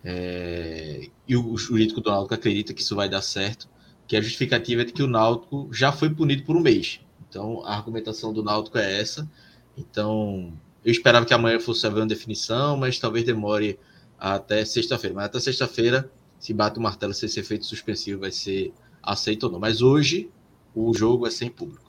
[0.03, 1.09] É...
[1.29, 3.69] E o jurídico do Náutico acredita que isso vai dar certo,
[4.07, 7.01] que a justificativa é de que o Náutico já foi punido por um mês.
[7.37, 9.29] Então, a argumentação do Náutico é essa.
[9.77, 13.79] Então, eu esperava que amanhã fosse haver uma definição, mas talvez demore
[14.19, 15.15] até sexta-feira.
[15.15, 18.73] Mas até sexta-feira, se bate o martelo se esse efeito suspensivo vai ser
[19.03, 19.59] aceito ou não.
[19.59, 20.31] Mas hoje,
[20.75, 21.85] o jogo é sem público.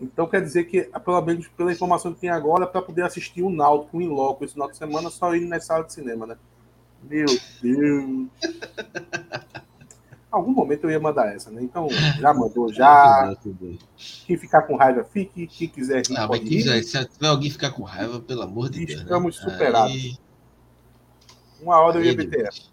[0.00, 3.50] Então quer dizer que, pelo menos pela informação que tem agora, para poder assistir o
[3.50, 6.36] Náutico em loco esse final de semana, só ir na sala de cinema, né?
[7.08, 7.26] Meu
[7.62, 8.26] Deus!
[10.32, 11.62] algum momento eu ia mandar essa, né?
[11.62, 11.86] Então,
[12.18, 13.36] já mandou, já.
[14.26, 15.46] Quem ficar com raiva, fique.
[15.46, 18.86] Quem quiser rir, ah, mas quiser, se tiver alguém ficar com raiva, pelo amor de
[18.86, 19.00] Deus.
[19.00, 19.04] Né?
[19.04, 19.50] Estamos né?
[19.50, 19.92] superados.
[19.92, 20.16] Aí...
[21.60, 22.72] Uma hora eu ia BTF.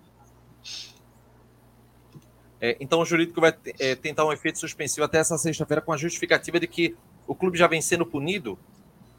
[2.61, 5.97] É, então o jurídico vai é, tentar um efeito suspensivo até essa sexta-feira com a
[5.97, 6.95] justificativa de que
[7.25, 8.57] o clube já vem sendo punido.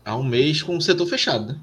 [0.04, 1.60] Há um mês com o setor fechado, né?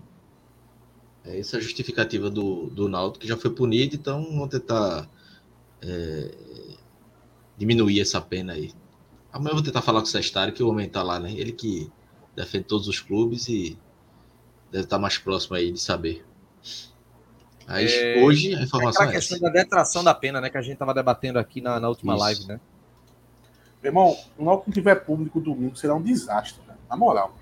[1.25, 5.07] É essa a justificativa do, do Náutico, que já foi punido, então vão tentar
[5.81, 6.31] é,
[7.57, 8.71] diminuir essa pena aí.
[9.31, 11.31] Amanhã eu vou tentar falar com o Sestário, que o homem tá lá, né?
[11.31, 11.91] Ele que
[12.35, 13.77] defende todos os clubes e
[14.71, 16.25] deve estar mais próximo aí de saber.
[17.67, 18.23] Mas é...
[18.23, 20.49] hoje a informação é, a questão da detração da pena, né?
[20.49, 22.23] Que a gente tava debatendo aqui na, na última Isso.
[22.23, 22.59] live, né?
[23.81, 26.75] Meu irmão, logo que tiver público domingo será um desastre, né?
[26.89, 27.35] na moral.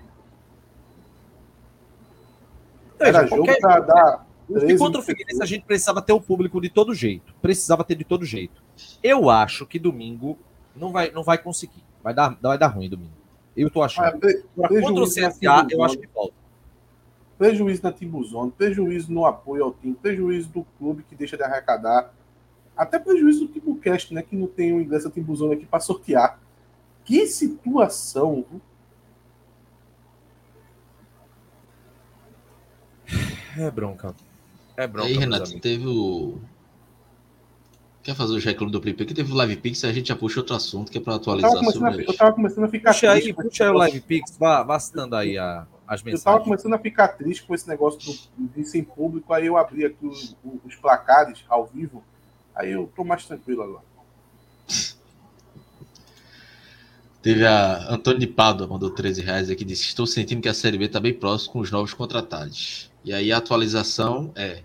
[2.98, 4.26] Era jogo pra dar.
[4.48, 7.34] E contra o Figueirense a gente precisava ter o público de todo jeito.
[7.42, 8.62] Precisava ter de todo jeito.
[9.02, 10.38] Eu acho que domingo
[10.74, 11.82] não vai, não vai conseguir.
[12.02, 13.12] Vai dar, vai dar ruim domingo.
[13.56, 14.06] Eu tô achando.
[14.06, 16.34] Ah, contra o CSA, eu acho que volta.
[17.38, 22.14] Prejuízo na Timbuzone, prejuízo no apoio ao time, prejuízo do clube que deixa de arrecadar,
[22.76, 24.22] até prejuízo do Timbucast, né?
[24.22, 26.38] Que não tem o ingresso da Timbuzone aqui para sortear.
[27.04, 28.44] Que situação!
[33.58, 34.14] É bronca.
[34.76, 35.08] É bronca.
[35.08, 36.38] Aí, Renato, teve o
[38.06, 38.80] Quer fazer o reclame do?
[38.80, 41.50] Que teve o Live Pix, a gente já puxa outro assunto que é para atualizar
[41.52, 43.26] eu sobre a, Eu tava começando a ficar puxa triste.
[43.26, 46.24] Aí, puxa aí o Live Pix, vá, vá citando aí a, as mensagens.
[46.24, 49.56] Eu tava começando a ficar triste com esse negócio do, disso em público, aí eu
[49.56, 52.00] abri aqui os, os placares ao vivo,
[52.54, 53.82] aí eu tô mais tranquilo agora.
[57.20, 60.78] Teve a Antônio de Pádua, mandou 13 reais aqui, disse: Estou sentindo que a Série
[60.78, 62.88] B está bem próximo com os novos contratados.
[63.04, 64.62] E aí a atualização é: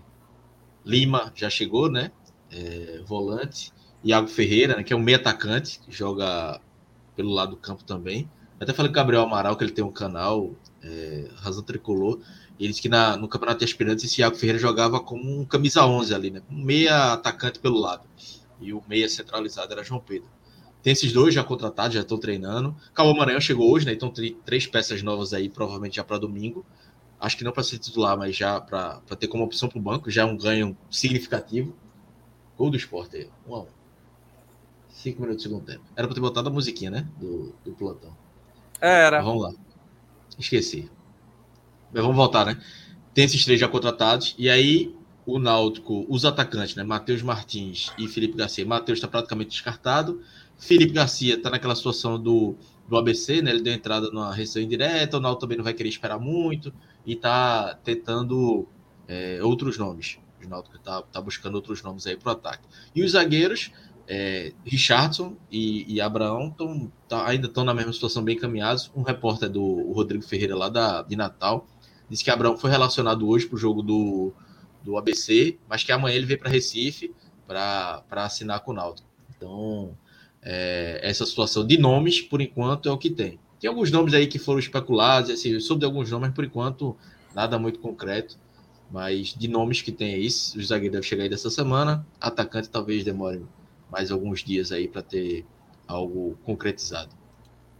[0.86, 2.12] Lima já chegou, né?
[2.52, 3.72] É, volante.
[4.04, 6.60] Iago Ferreira, né, que é um meio atacante, que joga
[7.16, 8.28] pelo lado do campo também.
[8.58, 12.20] Eu até falei com o Gabriel Amaral, que ele tem um canal, é, Razão Tricolor,
[12.58, 15.44] e ele disse que na, no Campeonato de Aspirantes esse Iago Ferreira jogava como um
[15.44, 16.42] camisa 11 ali, né?
[16.50, 18.06] Um meia atacante pelo lado.
[18.60, 20.28] E o meia centralizado era João Pedro.
[20.82, 22.76] Tem esses dois já contratados, já estão treinando.
[22.92, 23.92] Cauã Maranhão chegou hoje, né?
[23.92, 26.64] Então tem três peças novas aí, provavelmente já para domingo.
[27.20, 30.10] Acho que não para ser titular, mas já para ter como opção para o banco.
[30.10, 31.74] Já é um ganho significativo.
[32.62, 33.66] Gol do esporte aí, um a um.
[34.88, 35.82] Cinco minutos do segundo tempo.
[35.96, 37.08] Era para ter botado a musiquinha, né?
[37.18, 38.16] Do, do plantão.
[38.80, 39.16] Era.
[39.16, 39.52] Mas vamos lá.
[40.38, 40.88] Esqueci.
[41.92, 42.62] Mas vamos voltar, né?
[43.12, 44.36] Tem esses três já contratados.
[44.38, 44.94] E aí,
[45.26, 46.84] o Náutico, os atacantes, né?
[46.84, 48.64] Matheus Martins e Felipe Garcia.
[48.64, 50.22] Matheus está praticamente descartado.
[50.56, 52.54] Felipe Garcia está naquela situação do,
[52.88, 53.50] do ABC, né?
[53.50, 56.72] Ele deu entrada numa restrição indireta, o Náutico também não vai querer esperar muito
[57.04, 58.68] e está tentando
[59.08, 60.20] é, outros nomes.
[60.46, 62.66] O Náutico está tá buscando outros nomes aí para o ataque.
[62.94, 63.72] E os zagueiros,
[64.06, 68.90] é, Richardson e, e Abraão tão, tá, ainda estão na mesma situação, bem encaminhados.
[68.94, 71.66] Um repórter do Rodrigo Ferreira, lá da, de Natal,
[72.08, 74.32] disse que Abraão foi relacionado hoje para o jogo do,
[74.82, 77.14] do ABC, mas que amanhã ele veio para Recife
[77.46, 79.08] para assinar com o Náutico.
[79.36, 79.96] Então,
[80.42, 83.38] é, essa situação de nomes, por enquanto, é o que tem.
[83.60, 86.96] Tem alguns nomes aí que foram especulados, assim, sobre alguns nomes, por enquanto,
[87.34, 88.36] nada muito concreto.
[88.92, 92.06] Mas de nomes que tem aí, o zagueiro deve chegar aí dessa semana.
[92.20, 93.42] Atacante talvez demore
[93.90, 95.46] mais alguns dias aí para ter
[95.88, 97.10] algo concretizado.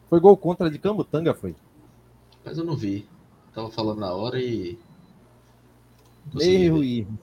[0.09, 1.55] Foi gol contra de Cambutanga, foi?
[2.43, 3.07] Mas eu não vi.
[3.55, 4.79] Tava falando na hora e.
[6.41, 7.19] Erro, erro.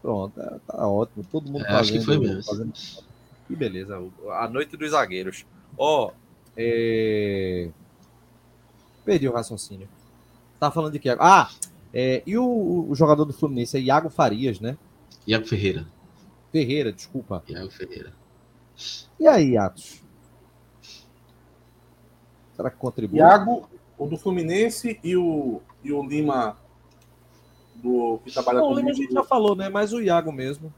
[0.00, 1.24] Pronto, tá, tá, ótimo.
[1.30, 2.42] Todo mundo é, fazendo, Acho que foi mesmo.
[2.42, 2.72] Fazendo...
[3.46, 3.96] Que beleza.
[4.32, 5.46] A noite dos zagueiros.
[5.78, 6.12] Ó, oh,
[6.56, 7.70] é...
[9.04, 9.88] perdi o raciocínio.
[10.58, 11.08] Tá falando de que?
[11.10, 11.48] Ah,
[11.92, 12.22] é...
[12.26, 14.76] e o, o, jogador do Fluminense é Iago Farias, né?
[15.26, 15.86] Iago Ferreira.
[16.50, 17.42] Ferreira, desculpa.
[17.48, 18.12] Iago Ferreira.
[19.18, 20.02] E aí, Atos?
[22.56, 23.18] Será que contribui?
[23.18, 23.68] Iago,
[23.98, 26.56] o do Fluminense e o, e o Lima
[27.74, 29.68] do que trabalha com o Lima a gente já falou, né?
[29.68, 30.72] Mas o Iago mesmo.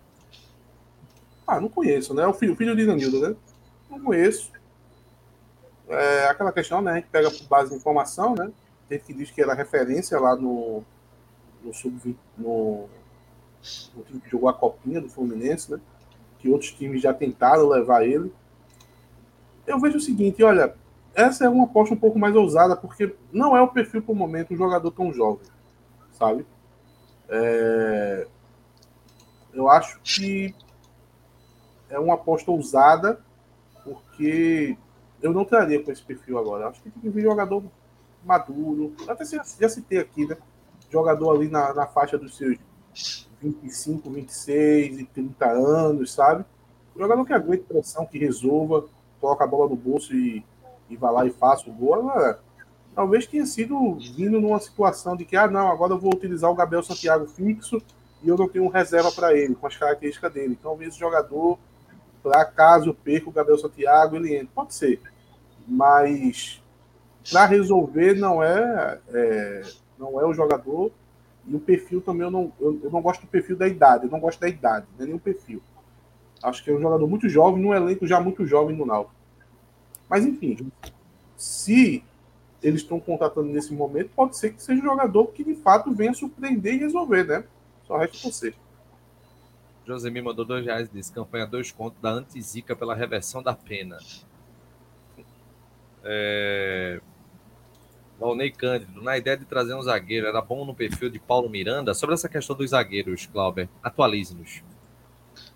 [1.46, 2.26] Ah, não conheço, né?
[2.26, 3.36] O filho, o filho de Danilo, né?
[3.90, 4.50] Não conheço.
[5.88, 6.92] É aquela questão, né?
[6.92, 8.50] A gente pega por base de informação, né?
[8.88, 10.82] Tem que diz que era referência lá no,
[11.64, 12.86] no sub no,
[13.96, 15.80] no time que jogou a copinha do Fluminense, né?
[16.38, 18.32] Que outros times já tentaram levar ele.
[19.66, 20.74] Eu vejo o seguinte, olha,
[21.14, 24.16] essa é uma aposta um pouco mais ousada, porque não é o perfil para o
[24.16, 25.46] momento um jogador tão jovem,
[26.12, 26.44] sabe?
[27.28, 28.26] É...
[29.52, 30.54] Eu acho que
[31.88, 33.20] é uma aposta ousada,
[33.84, 34.76] porque
[35.22, 36.68] eu não traria com esse perfil agora.
[36.68, 37.62] Acho que tem que vir jogador
[38.24, 38.94] maduro.
[39.08, 40.36] Até já citei aqui, né?
[40.90, 42.58] Jogador ali na, na faixa dos seus
[43.42, 46.44] 25, 26 e 30 anos, sabe?
[46.96, 48.84] Jogador que aguente pressão, que resolva,
[49.20, 50.44] coloca a bola no bolso e,
[50.88, 52.10] e vai lá e faça o gol.
[52.94, 56.54] talvez tenha sido vindo numa situação de que, ah, não, agora eu vou utilizar o
[56.54, 57.82] Gabriel Santiago fixo
[58.22, 60.56] e eu não tenho reserva para ele, com as características dele.
[60.58, 61.58] Então, talvez esse jogador
[62.22, 64.48] para caso perca o Gabriel Santiago, ele entra.
[64.54, 65.00] Pode ser.
[65.68, 66.62] Mas
[67.30, 69.62] para resolver não é, é,
[69.98, 70.90] não é o jogador.
[71.46, 74.04] E o perfil também eu não, eu, eu, não gosto do perfil da idade.
[74.04, 75.62] Eu não gosto da idade, não é o perfil.
[76.42, 79.14] Acho que é um jogador muito jovem, num elenco já muito jovem no Náutico.
[80.08, 80.70] Mas enfim,
[81.36, 82.02] se
[82.62, 86.14] eles estão contratando nesse momento, pode ser que seja um jogador que de fato venha
[86.14, 87.44] surpreender e resolver, né?
[87.86, 88.54] Só resta você.
[89.86, 93.98] Josemi mandou dois reais disse campanha dois contos da Antizica pela reversão da pena.
[96.02, 97.00] É...
[98.18, 101.94] Valnei Cândido, na ideia de trazer um zagueiro, era bom no perfil de Paulo Miranda?
[101.94, 104.62] Sobre essa questão dos zagueiros, Clauber, atualize-nos.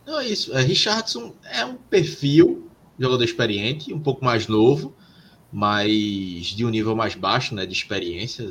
[0.04, 0.56] Não, é isso.
[0.56, 4.94] É, Richardson é um perfil, jogador experiente, um pouco mais novo,
[5.52, 8.46] mas de um nível mais baixo, né, de experiência.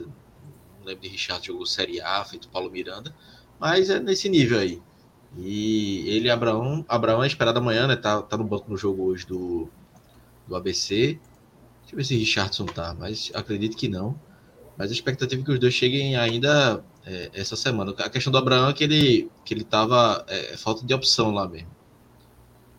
[0.80, 3.14] Não lembro de Richardson jogou Série A, feito Paulo Miranda,
[3.60, 4.82] mas é nesse nível aí.
[5.36, 7.96] E ele Abraão, Abraão é esperado amanhã, né?
[7.96, 9.68] Tá, tá no banco no jogo hoje do,
[10.48, 11.20] do ABC.
[11.88, 14.20] Deixa eu ver se Richardson tá, mas acredito que não.
[14.78, 17.94] Mas a expectativa é que os dois cheguem ainda é, essa semana.
[17.98, 20.26] A questão do Abraão é que ele, que ele tava.
[20.28, 21.70] É, é falta de opção lá mesmo.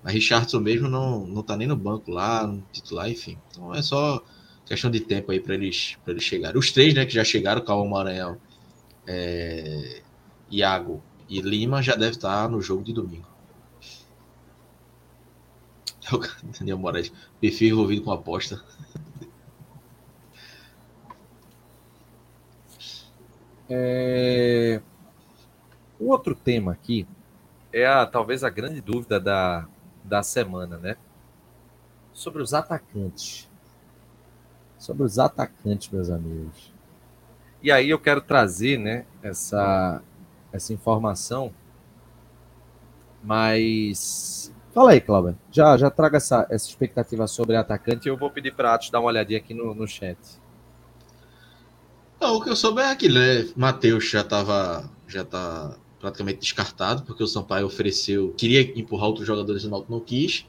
[0.02, 3.38] Mas Richardson mesmo não, não tá nem no banco lá, no titular, enfim.
[3.50, 4.22] Então é só
[4.66, 6.58] questão de tempo aí para eles, eles chegarem.
[6.58, 8.38] Os três, né, que já chegaram, Calma Maranhão,
[9.06, 10.02] é,
[10.50, 13.26] Iago e Lima já deve estar no jogo de domingo.
[16.58, 18.62] Daniel Moraes, perfil envolvido com aposta.
[23.68, 24.80] É...
[26.00, 27.06] Outro tema aqui
[27.72, 29.66] é a, talvez a grande dúvida da,
[30.04, 30.96] da semana, né?
[32.12, 33.48] Sobre os atacantes.
[34.78, 36.72] Sobre os atacantes, meus amigos.
[37.62, 40.00] E aí eu quero trazer, né, essa,
[40.52, 41.52] essa informação,
[43.22, 45.36] mas Fala aí, Cláudio.
[45.50, 49.08] Já, já traga essa, essa expectativa sobre atacante eu vou pedir para Atos dar uma
[49.08, 50.16] olhadinha aqui no, no chat.
[52.20, 53.48] Não, o que eu soube é aquilo, né?
[53.56, 59.62] Matheus já estava já tá praticamente descartado, porque o Sampaio ofereceu, queria empurrar outros jogadores
[59.62, 60.44] e o Náutico não quis.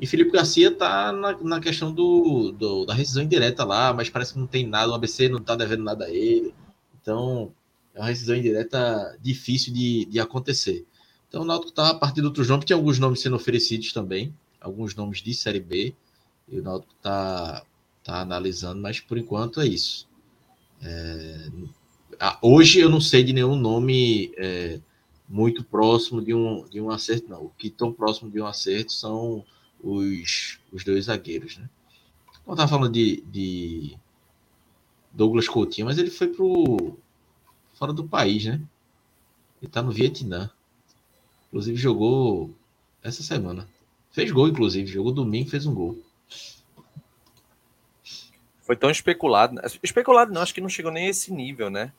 [0.00, 4.32] E Felipe Garcia tá na, na questão do, do, da rescisão indireta lá, mas parece
[4.32, 6.52] que não tem nada, o ABC não tá devendo nada a ele.
[7.00, 7.52] Então,
[7.94, 10.84] é uma rescisão indireta difícil de, de acontecer.
[11.28, 14.34] Então o Náutico está a partir do outro nome, tem alguns nomes sendo oferecidos também,
[14.60, 15.94] alguns nomes de Série B,
[16.48, 17.64] e o Náutico está
[18.04, 20.06] tá analisando, mas por enquanto é isso.
[20.82, 21.48] É,
[22.42, 24.80] hoje eu não sei de nenhum nome é,
[25.28, 27.44] muito próximo de um, de um acerto, não.
[27.44, 29.44] O que tão próximo de um acerto são
[29.82, 31.68] os, os dois zagueiros, né?
[32.46, 33.96] Eu estava falando de, de
[35.12, 36.98] Douglas Coutinho, mas ele foi pro
[37.74, 38.54] fora do país, né?
[39.60, 40.50] Ele está no Vietnã.
[41.48, 42.50] Inclusive jogou
[43.02, 43.68] essa semana.
[44.10, 44.90] Fez gol, inclusive.
[44.90, 45.98] Jogou domingo fez um gol.
[48.62, 49.60] Foi tão especulado.
[49.82, 51.92] Especulado não, acho que não chegou nem a esse nível, né?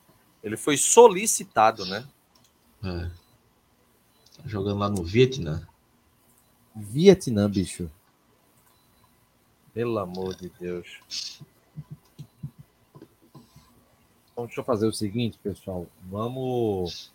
[0.43, 2.07] Ele foi solicitado, né?
[2.83, 3.09] É.
[4.37, 5.67] Tá jogando lá no Vietnã.
[6.75, 7.89] Vietnã, bicho.
[9.73, 11.41] Pelo amor de Deus.
[14.31, 15.87] Então, deixa eu fazer o seguinte, pessoal.
[16.09, 17.13] Vamos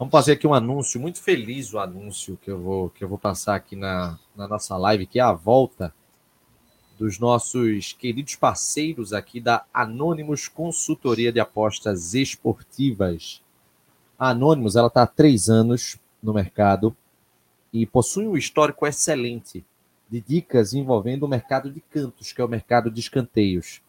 [0.00, 3.18] Vamos fazer aqui um anúncio, muito feliz o anúncio que eu vou, que eu vou
[3.18, 5.94] passar aqui na, na nossa live, que é a volta
[7.00, 13.42] dos nossos queridos parceiros aqui da Anônimos Consultoria de Apostas Esportivas.
[14.18, 16.94] A Anônimos ela está há três anos no mercado
[17.72, 19.64] e possui um histórico excelente
[20.10, 23.80] de dicas envolvendo o mercado de cantos, que é o mercado de escanteios.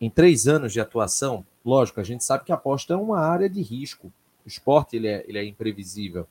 [0.00, 3.50] Em três anos de atuação, lógico, a gente sabe que a aposta é uma área
[3.50, 4.12] de risco,
[4.46, 6.28] o esporte ele é, ele é imprevisível.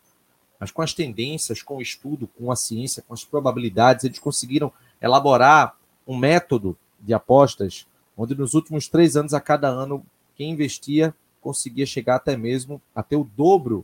[0.58, 4.72] Mas com as tendências, com o estudo, com a ciência, com as probabilidades, eles conseguiram
[5.02, 7.88] elaborar um método de apostas
[8.18, 13.02] onde nos últimos três anos, a cada ano, quem investia conseguia chegar até mesmo a
[13.02, 13.84] ter o dobro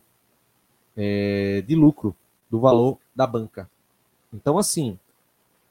[0.95, 2.15] é, de lucro
[2.49, 3.70] do valor da banca.
[4.34, 4.97] Então, assim,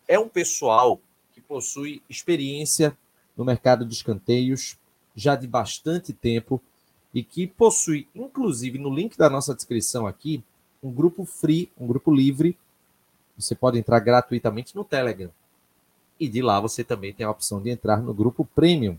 [0.08, 1.00] é um pessoal
[1.32, 2.96] que possui experiência
[3.36, 4.76] no mercado de escanteios
[5.14, 6.60] já de bastante tempo
[7.14, 10.42] e que possui, inclusive, no link da nossa descrição aqui,
[10.82, 12.56] um grupo free, um grupo livre.
[13.38, 15.30] Você pode entrar gratuitamente no Telegram.
[16.18, 18.96] E de lá você também tem a opção de entrar no grupo Premium,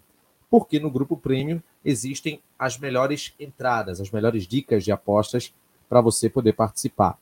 [0.49, 5.53] porque no grupo Premium existem as melhores entradas, as melhores dicas de apostas
[5.89, 7.17] para você poder participar.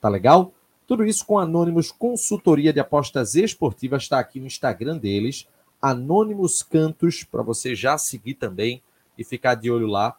[0.00, 0.52] Tá legal?
[0.86, 5.46] Tudo isso com Anônimos Consultoria de Apostas Esportivas está aqui no Instagram deles,
[5.80, 8.82] Anônimos Cantos, para você já seguir também
[9.16, 10.16] e ficar de olho lá.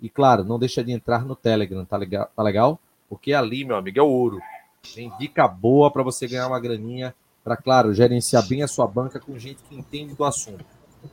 [0.00, 2.30] E claro, não deixa de entrar no Telegram, tá legal?
[2.34, 2.80] Tá legal?
[3.08, 4.40] Porque ali, meu amigo, é o ouro.
[4.94, 7.14] Tem dica boa para você ganhar uma graninha,
[7.48, 10.62] para, claro, gerenciar bem a sua banca com gente que entende do assunto.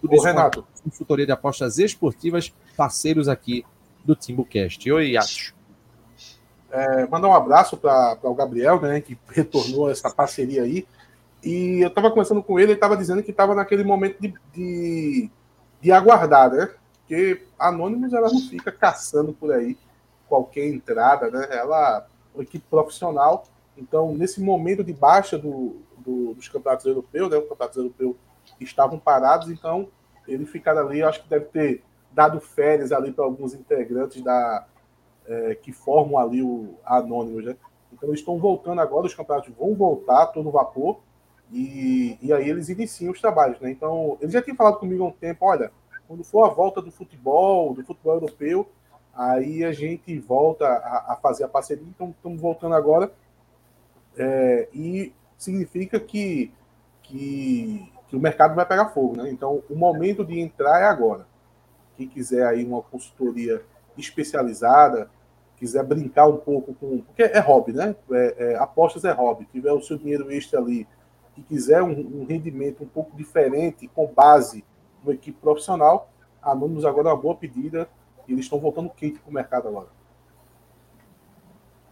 [0.02, 0.68] Tudo Ô, isso Renato.
[0.84, 3.66] consultoria de apostas esportivas, parceiros aqui
[4.04, 4.92] do TimbuCast.
[4.92, 5.56] Oi, Yacho.
[6.70, 10.86] É, mandar um abraço para o Gabriel, né, que retornou essa parceria aí.
[11.42, 15.30] E eu estava conversando com ele, ele estava dizendo que estava naquele momento de, de,
[15.80, 16.70] de aguardar, né?
[17.00, 19.78] Porque Anonymous ela não fica caçando por aí
[20.28, 21.48] qualquer entrada, né?
[21.52, 23.46] Ela é uma equipe profissional.
[23.78, 27.38] Então, nesse momento de baixa do, do, dos campeonatos europeus, né?
[27.38, 28.16] Os campeonatos europeus
[28.60, 29.90] estavam parados, então
[30.28, 34.66] ele ficar ali, acho que deve ter dado férias ali para alguns integrantes da
[35.28, 37.58] é, que formam ali o Anonymous, né?
[37.92, 41.00] Então eles estão voltando agora, os campeonatos vão voltar todo vapor
[41.52, 43.70] e, e aí eles iniciam os trabalhos, né?
[43.70, 45.72] Então, ele já tinha falado comigo há um tempo, olha,
[46.08, 48.70] quando for a volta do futebol, do futebol europeu,
[49.14, 51.86] aí a gente volta a, a fazer a parceria.
[51.88, 53.12] Então, estamos voltando agora.
[54.18, 56.52] É, e significa que,
[57.02, 59.18] que, que, o mercado vai pegar fogo.
[59.18, 59.30] Né?
[59.30, 61.28] Então, o momento de entrar é agora.
[61.96, 63.64] Quem quiser aí uma consultoria
[63.98, 65.10] especializada,
[65.58, 67.02] quiser brincar um pouco com.
[67.02, 67.96] Porque é hobby, né?
[68.12, 69.46] É, é, apostas é hobby.
[69.46, 70.88] Tiver o seu dinheiro extra ali
[71.38, 74.64] e quiser um, um rendimento um pouco diferente, com base
[75.04, 76.10] uma equipe profissional.
[76.42, 77.90] A agora é uma boa pedida
[78.28, 79.88] e eles estão voltando quente para o mercado agora.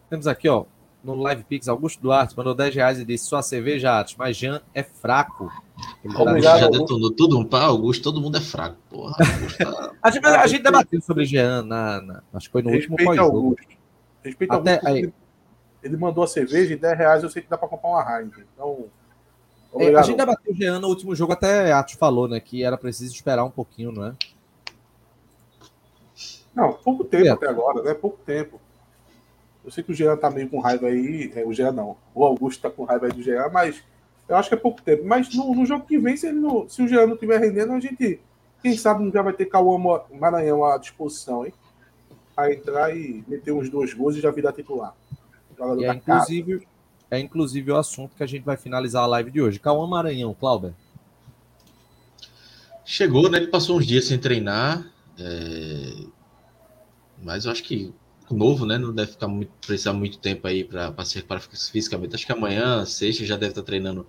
[0.09, 0.65] Temos aqui, ó,
[1.03, 4.61] no Live Pix, Augusto Duarte mandou 10 reais e disse: sua cerveja, Atos, mas Jean
[4.73, 5.51] é fraco.
[6.03, 6.59] Ele Obrigado, tá...
[6.59, 9.15] já detonou tudo um pau, Augusto, todo mundo é fraco, porra.
[9.17, 9.91] Tá...
[10.01, 13.07] a, gente, a gente debateu sobre Jean, na, na, acho que foi no Respeita último
[13.07, 13.55] pós-jogo.
[14.23, 14.87] Respeita Até, Augusto.
[14.87, 15.13] Aí,
[15.83, 18.45] Ele mandou a cerveja e 10 reais eu sei que dá para comprar uma Heineken.
[18.53, 18.85] Então.
[19.75, 22.39] É, a gente debateu o Jean no último jogo, até Atos falou, né?
[22.39, 24.13] Que era preciso esperar um pouquinho, não é?
[26.55, 27.29] Não, pouco tempo é.
[27.29, 27.93] até agora, né?
[27.95, 28.61] Pouco tempo.
[29.63, 31.31] Eu sei que o Jean tá meio com raiva aí.
[31.35, 31.95] É, o Jean não.
[32.13, 33.81] O Augusto tá com raiva aí do Jean, mas
[34.27, 35.05] eu acho que é pouco tempo.
[35.05, 37.79] Mas no, no jogo que vem, se, não, se o Jean não estiver rendendo, a
[37.79, 38.19] gente,
[38.61, 41.53] quem sabe, já vai ter Cauã Maranhão à disposição, hein?
[42.35, 44.95] A entrar e meter uns dois gols e já virar titular.
[45.77, 46.67] E é, inclusive,
[47.11, 49.59] é inclusive o assunto que a gente vai finalizar a live de hoje.
[49.59, 50.75] Cauã Maranhão, Cláudio.
[52.83, 53.37] Chegou, né?
[53.37, 54.85] Ele passou uns dias sem treinar.
[55.17, 56.05] É...
[57.21, 57.93] Mas eu acho que
[58.31, 58.77] novo, né?
[58.77, 62.15] Não deve ficar muito, precisar muito tempo aí para se reparar fisicamente.
[62.15, 64.05] Acho que amanhã, sexta, já deve estar treinando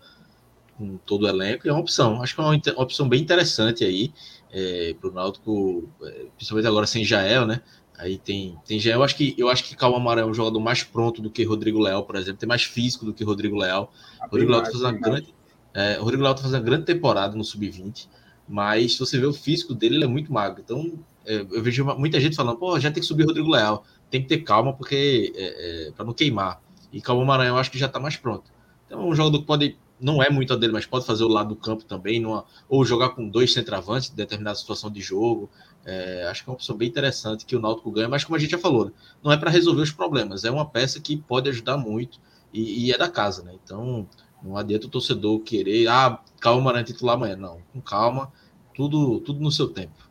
[0.77, 1.69] com todo o elenco.
[1.69, 2.23] É uma opção.
[2.23, 4.13] Acho que é uma, uma opção bem interessante aí
[4.53, 7.61] é, para o Náutico, é, principalmente agora sem Jael, né?
[7.99, 8.99] Aí tem, tem Jael.
[8.99, 11.45] Eu acho que eu acho que Calma Amarelo é um jogador mais pronto do que
[11.45, 12.39] Rodrigo Leal, por exemplo.
[12.39, 13.93] Tem mais físico do que Rodrigo Leal.
[14.21, 15.35] Ah, Rodrigo Leal está fazendo uma grande.
[15.73, 18.09] É, Rodrigo Leal tá fazendo uma grande temporada no sub-20,
[18.49, 20.61] mas se você vê o físico dele, ele é muito magro.
[20.65, 23.85] Então, é, eu vejo muita gente falando, pô, já tem que subir Rodrigo Leal
[24.15, 26.63] tem que ter calma porque é, é, para não queimar.
[26.93, 28.45] E Calma Maranhão eu acho que já está mais pronto.
[28.87, 31.29] Então é um jogador que pode, não é muito a dele, mas pode fazer o
[31.29, 35.51] lado do campo também, numa, ou jogar com dois centravantes em determinada situação de jogo.
[35.85, 38.39] É, acho que é uma opção bem interessante que o Náutico ganha, mas como a
[38.39, 41.77] gente já falou, não é para resolver os problemas, é uma peça que pode ajudar
[41.77, 42.21] muito
[42.53, 43.53] e, e, é da casa, né?
[43.65, 44.07] Então
[44.41, 47.35] não adianta o torcedor querer, ah, calma, né, titular amanhã.
[47.35, 48.33] Não, com calma,
[48.75, 50.04] tudo, tudo no seu tempo.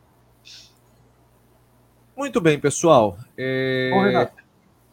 [2.16, 3.18] Muito bem, pessoal.
[3.36, 3.90] É...
[3.94, 4.44] Ô, Renato,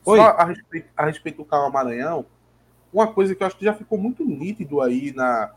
[0.03, 0.17] Oi.
[0.17, 2.25] Só a respeito, a respeito do Carlos Maranhão,
[2.91, 5.53] uma coisa que eu acho que já ficou muito nítido aí na,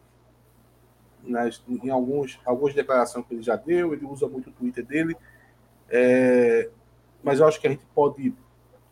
[1.22, 5.16] nas, em alguns, algumas declarações que ele já deu, ele usa muito o Twitter dele,
[5.88, 6.68] é,
[7.22, 8.34] mas eu acho que a gente pode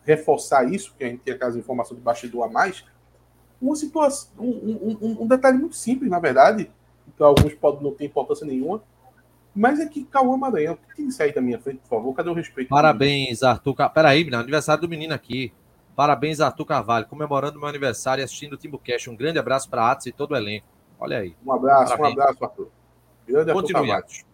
[0.03, 2.83] reforçar isso, porque a gente tem aquelas informações de bastidor a mais.
[3.61, 6.69] Uma situação, um, um, um detalhe muito simples, na verdade,
[7.15, 8.83] que alguns podem não ter importância nenhuma,
[9.55, 12.13] mas é que Cauã Maranhão, tem que sair da minha frente, por favor.
[12.13, 12.69] Cadê o respeito?
[12.69, 13.75] Parabéns, Arthur.
[13.93, 15.53] Peraí, menino, aniversário do menino aqui.
[15.95, 19.07] Parabéns, Arthur Carvalho, comemorando meu aniversário e assistindo o Timbu Cash.
[19.07, 20.65] Um grande abraço para Atos e todo o elenco.
[20.99, 21.35] Olha aí.
[21.45, 22.17] Um abraço, Parabéns.
[22.17, 22.71] um abraço, Arthur.
[23.27, 24.25] Grande Continue, Arthur.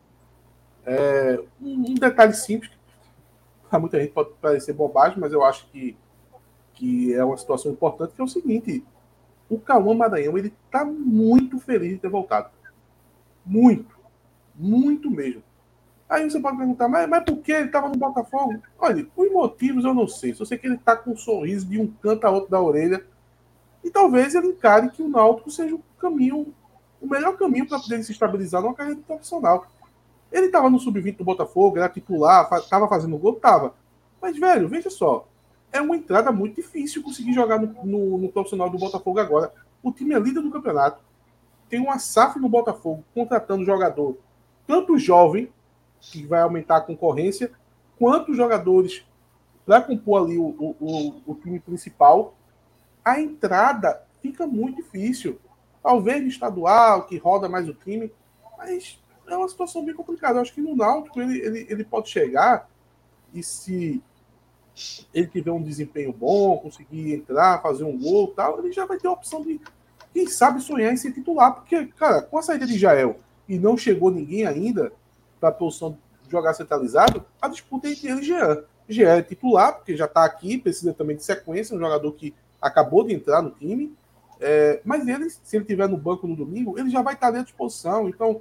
[0.85, 2.71] É, um, detalhe simples,
[3.69, 5.97] para muita gente pode parecer bobagem, mas eu acho que,
[6.73, 8.83] que é uma situação importante, que é o seguinte,
[9.49, 12.49] o Cauã Maranhão, ele está muito feliz de ter voltado.
[13.45, 13.98] Muito.
[14.59, 15.41] Muito mesmo.
[16.09, 18.61] Aí você pode perguntar, mas, mas por que ele estava no Botafogo?
[18.77, 20.33] Olha, os motivos eu não sei.
[20.33, 23.05] Só sei que ele está com um sorriso de um canto a outro da orelha.
[23.83, 26.53] E talvez ele encare que o Náutico seja o caminho,
[26.99, 29.65] o melhor caminho para poder se estabilizar numa carreira profissional.
[30.29, 33.73] Ele estava no sub-20 do Botafogo, era titular, estava fazendo gol, estava.
[34.21, 35.25] Mas, velho, veja só.
[35.71, 39.53] É uma entrada muito difícil conseguir jogar no, no, no profissional do Botafogo agora.
[39.81, 41.01] O time é líder do campeonato.
[41.69, 44.17] Tem uma SAF no Botafogo contratando jogador
[44.69, 45.51] tanto jovem,
[45.99, 47.51] que vai aumentar a concorrência,
[47.97, 49.03] quanto jogadores
[49.65, 52.35] para compor ali o, o, o, time principal,
[53.03, 55.39] a entrada fica muito difícil.
[55.81, 58.11] Talvez no estadual, que roda mais o time,
[58.59, 60.37] mas é uma situação bem complicada.
[60.37, 62.69] Eu acho que no Náutico ele, ele, ele pode chegar
[63.33, 64.03] e se
[65.11, 69.07] ele tiver um desempenho bom, conseguir entrar, fazer um gol tal, ele já vai ter
[69.07, 69.59] a opção de,
[70.13, 71.55] quem sabe, sonhar em ser titular.
[71.55, 73.19] Porque, cara, com a saída de Jael
[73.49, 74.93] e não chegou ninguém ainda
[75.39, 78.63] para a posição de jogar centralizado, a disputa é entre ele e Jean.
[78.87, 83.03] Jean é titular, porque já está aqui, precisa também de sequência, um jogador que acabou
[83.03, 83.91] de entrar no time.
[84.39, 87.41] É, mas ele, se ele estiver no banco no domingo, ele já vai estar à
[87.41, 88.07] disposição.
[88.07, 88.39] Então,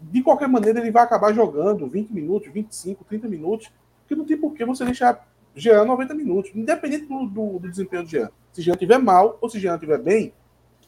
[0.00, 3.70] de qualquer maneira, ele vai acabar jogando 20 minutos, 25, 30 minutos,
[4.00, 8.04] porque não tem por que você deixar Jean 90 minutos, independente do, do, do desempenho
[8.04, 8.30] do Jean.
[8.52, 10.32] Se Jean estiver mal ou se Jean estiver bem,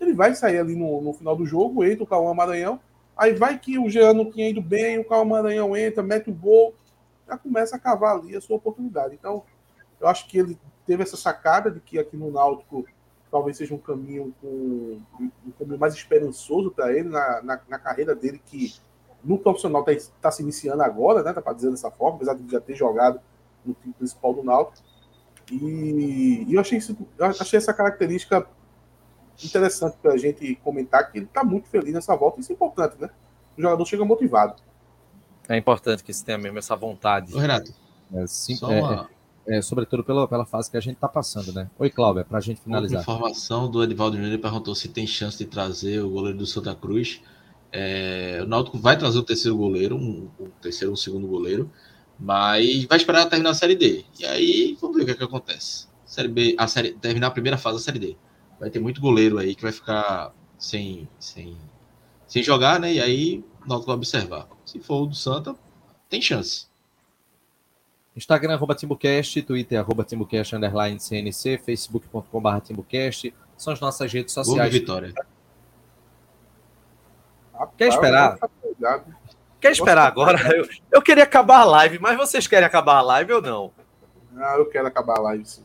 [0.00, 2.80] ele vai sair ali no, no final do jogo, entra o Cauã Maranhão
[3.20, 6.32] Aí vai que o Jean não tinha ido bem, o Carl Maranhão entra, mete o
[6.32, 6.74] gol,
[7.28, 9.14] já começa a cavar ali a sua oportunidade.
[9.14, 9.44] Então,
[10.00, 12.86] eu acho que ele teve essa sacada de que aqui no Náutico
[13.30, 18.14] talvez seja um caminho com, um caminho mais esperançoso para ele na, na, na, carreira
[18.14, 18.72] dele, que
[19.22, 21.34] no profissional está tá se iniciando agora, né?
[21.34, 23.20] Tá para dizer dessa forma, apesar de já ter jogado
[23.66, 24.82] no time principal do Náutico.
[25.52, 28.48] E, e eu achei, isso, eu achei essa característica
[29.46, 32.40] interessante para a gente comentar que ele está muito feliz nessa volta.
[32.40, 33.10] Isso é importante, né?
[33.56, 34.54] O jogador chega motivado.
[35.48, 37.34] É importante que você tenha mesmo essa vontade.
[37.34, 37.72] Ô, Renato,
[38.14, 39.08] é, sim, é, uma...
[39.46, 41.68] é, é, sobretudo pela, pela fase que a gente está passando, né?
[41.78, 42.98] Oi, Cláudia, para a gente finalizar.
[42.98, 46.74] Uma informação do Edivaldo Júnior perguntou se tem chance de trazer o goleiro do Santa
[46.74, 47.20] Cruz.
[47.72, 51.70] É, o Náutico vai trazer o terceiro goleiro, um, um terceiro, um segundo goleiro,
[52.18, 54.04] mas vai esperar terminar a Série D.
[54.18, 55.86] E aí, vamos ver o que, é que acontece.
[56.04, 58.16] Série B, a série, terminar a primeira fase da Série D.
[58.60, 61.56] Vai ter muito goleiro aí que vai ficar sem, sem,
[62.26, 62.92] sem jogar, né?
[62.92, 64.46] E aí o Náutico vai observar.
[64.66, 65.56] Se for o do Santa,
[66.10, 66.68] tem chance.
[68.14, 74.70] Instagram, arroba TimbuCast, Twitter, arroba TimbuCast, underline CNC, facebook.com.br TimbuCast, são as nossas redes sociais.
[74.70, 75.14] Vitória.
[77.78, 78.38] Quer esperar?
[79.58, 80.38] Quer esperar agora?
[80.54, 83.72] Eu, eu queria acabar a live, mas vocês querem acabar a live ou não?
[84.36, 85.64] Ah, eu quero acabar a live, sim.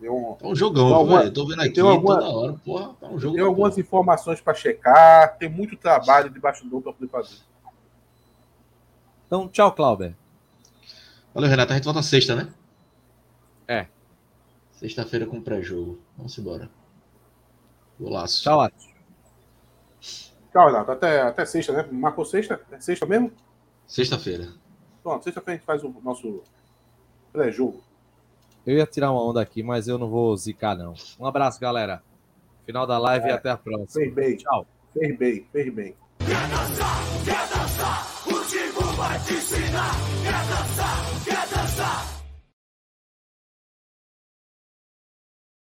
[0.00, 1.32] Tem um, tá um jogão, alguma, velho.
[1.32, 2.52] Tô vendo aqui alguma, toda hora.
[2.64, 3.34] Porra, tá um jogo.
[3.34, 3.80] Tem algumas porra.
[3.80, 7.36] informações para checar, tem muito trabalho debaixo do para poder fazer.
[9.26, 10.14] Então, tchau, Clauber.
[11.34, 11.72] Valeu, Renato.
[11.72, 12.52] A gente volta sexta, né?
[13.66, 13.86] É.
[14.72, 16.00] Sexta-feira com pré-jogo.
[16.16, 16.70] Vamos embora.
[18.00, 18.42] Golaço.
[18.42, 18.88] Tchau, Atos.
[20.52, 20.92] Tchau, Renato.
[20.92, 21.88] Até, até sexta, né?
[21.90, 22.60] Marcou sexta?
[22.70, 23.32] É sexta mesmo?
[23.86, 24.48] Sexta-feira.
[25.02, 26.42] Pronto, sexta-feira a gente faz o nosso
[27.32, 27.82] pré-jogo.
[28.68, 30.92] Eu ia tirar uma onda aqui, mas eu não vou zicar, não.
[31.18, 32.02] Um abraço, galera.
[32.66, 33.86] Final da live é, e até a próxima.
[33.88, 34.36] Fez bem.
[34.36, 34.66] Tchau.
[34.92, 35.96] Fez bem, fez bem.
[36.18, 39.94] Quer dançar, quer dançar, o Tigo vai te ensinar.
[40.22, 41.47] Quer dançar, quer dançar.